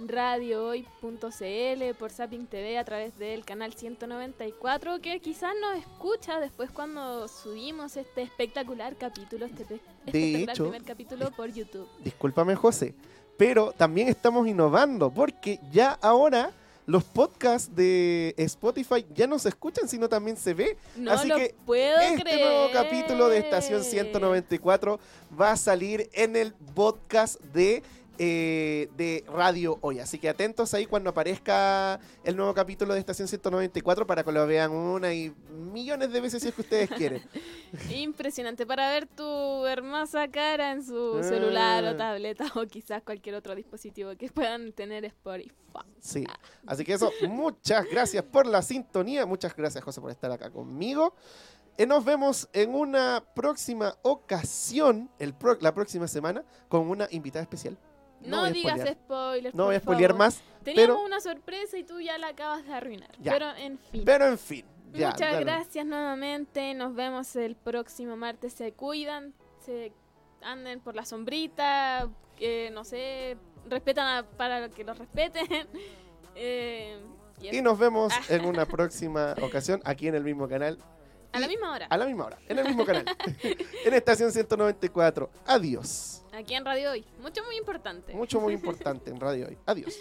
radiohoy.cl, 0.00 1.94
por 1.98 2.10
Zapping 2.10 2.46
TV 2.46 2.76
a 2.78 2.84
través 2.84 3.16
del 3.18 3.44
canal 3.46 3.72
194, 3.72 5.00
que 5.00 5.18
quizás 5.20 5.54
nos 5.62 5.78
escucha 5.78 6.40
después 6.40 6.70
cuando 6.70 7.26
subimos 7.28 7.96
este 7.96 8.20
espectacular 8.22 8.96
capítulo, 8.96 9.46
este 9.46 9.64
pe- 9.64 9.80
espectacular 10.06 10.50
hecho, 10.54 10.62
primer 10.64 10.84
capítulo 10.84 11.30
por 11.30 11.50
YouTube. 11.52 11.88
discúlpame 12.04 12.54
José, 12.54 12.94
pero 13.40 13.72
también 13.72 14.08
estamos 14.08 14.46
innovando 14.46 15.10
porque 15.10 15.60
ya 15.72 15.98
ahora 16.02 16.50
los 16.84 17.02
podcasts 17.04 17.74
de 17.74 18.34
Spotify 18.36 19.06
ya 19.14 19.26
no 19.26 19.38
se 19.38 19.48
escuchan, 19.48 19.88
sino 19.88 20.10
también 20.10 20.36
se 20.36 20.52
ve. 20.52 20.76
No 20.94 21.10
Así 21.10 21.28
lo 21.28 21.36
que 21.36 21.54
puedo 21.64 21.98
este 22.00 22.20
creer. 22.20 22.40
nuevo 22.40 22.68
capítulo 22.70 23.30
de 23.30 23.38
Estación 23.38 23.82
194 23.82 25.00
va 25.40 25.52
a 25.52 25.56
salir 25.56 26.10
en 26.12 26.36
el 26.36 26.52
podcast 26.74 27.40
de, 27.54 27.82
eh, 28.22 28.90
de 28.98 29.24
Radio 29.32 29.78
Hoy. 29.80 29.98
Así 29.98 30.18
que 30.18 30.28
atentos 30.28 30.74
ahí 30.74 30.84
cuando 30.84 31.08
aparezca 31.08 31.98
el 32.22 32.36
nuevo 32.36 32.52
capítulo 32.52 32.92
de 32.92 33.00
Estación 33.00 33.26
194 33.28 34.06
para 34.06 34.22
que 34.22 34.30
lo 34.30 34.46
vean 34.46 34.72
una 34.72 35.14
y 35.14 35.32
millones 35.50 36.12
de 36.12 36.20
veces 36.20 36.42
si 36.42 36.48
es 36.48 36.54
que 36.54 36.60
ustedes 36.60 36.90
quieren. 36.96 37.22
Impresionante 37.90 38.66
para 38.66 38.90
ver 38.90 39.06
tu 39.06 39.64
hermosa 39.66 40.28
cara 40.28 40.72
en 40.72 40.84
su 40.84 41.18
Ah. 41.18 41.22
celular 41.22 41.84
o 41.84 41.96
tableta 41.96 42.44
o 42.56 42.66
quizás 42.66 43.02
cualquier 43.02 43.36
otro 43.36 43.54
dispositivo 43.54 44.14
que 44.16 44.28
puedan 44.30 44.72
tener 44.72 45.06
Spotify. 45.06 45.54
Sí. 46.00 46.24
Así 46.66 46.84
que 46.84 46.92
eso, 46.92 47.10
muchas 47.28 47.86
gracias 47.90 48.22
por 48.24 48.44
la 48.46 48.60
sintonía. 48.60 49.24
Muchas 49.24 49.56
gracias, 49.56 49.82
José, 49.82 50.00
por 50.02 50.10
estar 50.10 50.30
acá 50.30 50.50
conmigo. 50.50 51.14
Eh, 51.78 51.86
nos 51.86 52.04
vemos 52.04 52.48
en 52.52 52.74
una 52.74 53.24
próxima 53.34 53.94
ocasión, 54.02 55.08
el 55.18 55.32
pro- 55.32 55.56
la 55.60 55.72
próxima 55.72 56.06
semana, 56.06 56.44
con 56.68 56.86
una 56.90 57.08
invitada 57.10 57.42
especial. 57.42 57.78
No, 58.22 58.44
digas 58.50 58.74
spoilear. 58.76 58.94
spoilers. 58.96 59.54
No 59.54 59.64
voy 59.66 59.74
a 59.76 59.80
spoilear 59.80 60.14
más, 60.14 60.42
Teníamos 60.64 60.96
pero, 60.96 61.04
una 61.06 61.20
sorpresa 61.20 61.78
y 61.78 61.84
tú 61.84 62.00
ya 62.00 62.18
la 62.18 62.28
acabas 62.28 62.66
de 62.66 62.72
arruinar. 62.74 63.10
Ya. 63.18 63.32
Pero 63.32 63.54
en 63.56 63.78
fin. 63.78 64.02
pero 64.04 64.26
en 64.26 64.38
fin. 64.38 64.64
Ya, 64.92 65.10
Muchas 65.10 65.40
gracias 65.40 65.86
nuevamente. 65.86 66.74
Nos 66.74 66.94
vemos 66.94 67.34
el 67.36 67.54
próximo 67.56 68.16
martes. 68.16 68.52
Se 68.52 68.72
cuidan, 68.72 69.32
se 69.64 69.92
anden 70.42 70.80
por 70.80 70.94
la 70.96 71.04
sombrita, 71.04 72.08
que 72.36 72.70
no 72.72 72.84
sé, 72.84 73.36
respetan 73.68 74.06
a- 74.18 74.22
para 74.36 74.68
que 74.68 74.84
los 74.84 74.98
respeten. 74.98 75.46
Eh, 76.36 76.98
y 77.42 77.60
nos 77.60 77.78
vemos 77.78 78.12
en 78.30 78.44
una 78.46 78.64
próxima 78.66 79.34
ocasión 79.42 79.80
aquí 79.84 80.08
en 80.08 80.14
el 80.14 80.22
mismo 80.24 80.48
canal. 80.48 80.78
A 81.32 81.40
la 81.40 81.48
misma 81.48 81.72
hora. 81.72 81.86
A 81.86 81.96
la 81.96 82.06
misma 82.06 82.24
hora, 82.26 82.38
en 82.48 82.58
el 82.58 82.64
mismo 82.66 82.84
canal. 82.84 83.04
en 83.84 83.94
Estación 83.94 84.32
194. 84.32 85.30
Adiós. 85.46 86.22
Aquí 86.32 86.54
en 86.54 86.64
Radio 86.64 86.92
Hoy. 86.92 87.04
Mucho, 87.20 87.44
muy 87.44 87.56
importante. 87.56 88.14
Mucho, 88.14 88.40
muy 88.40 88.54
importante 88.60 89.10
en 89.10 89.20
Radio 89.20 89.48
Hoy. 89.48 89.58
Adiós. 89.66 89.94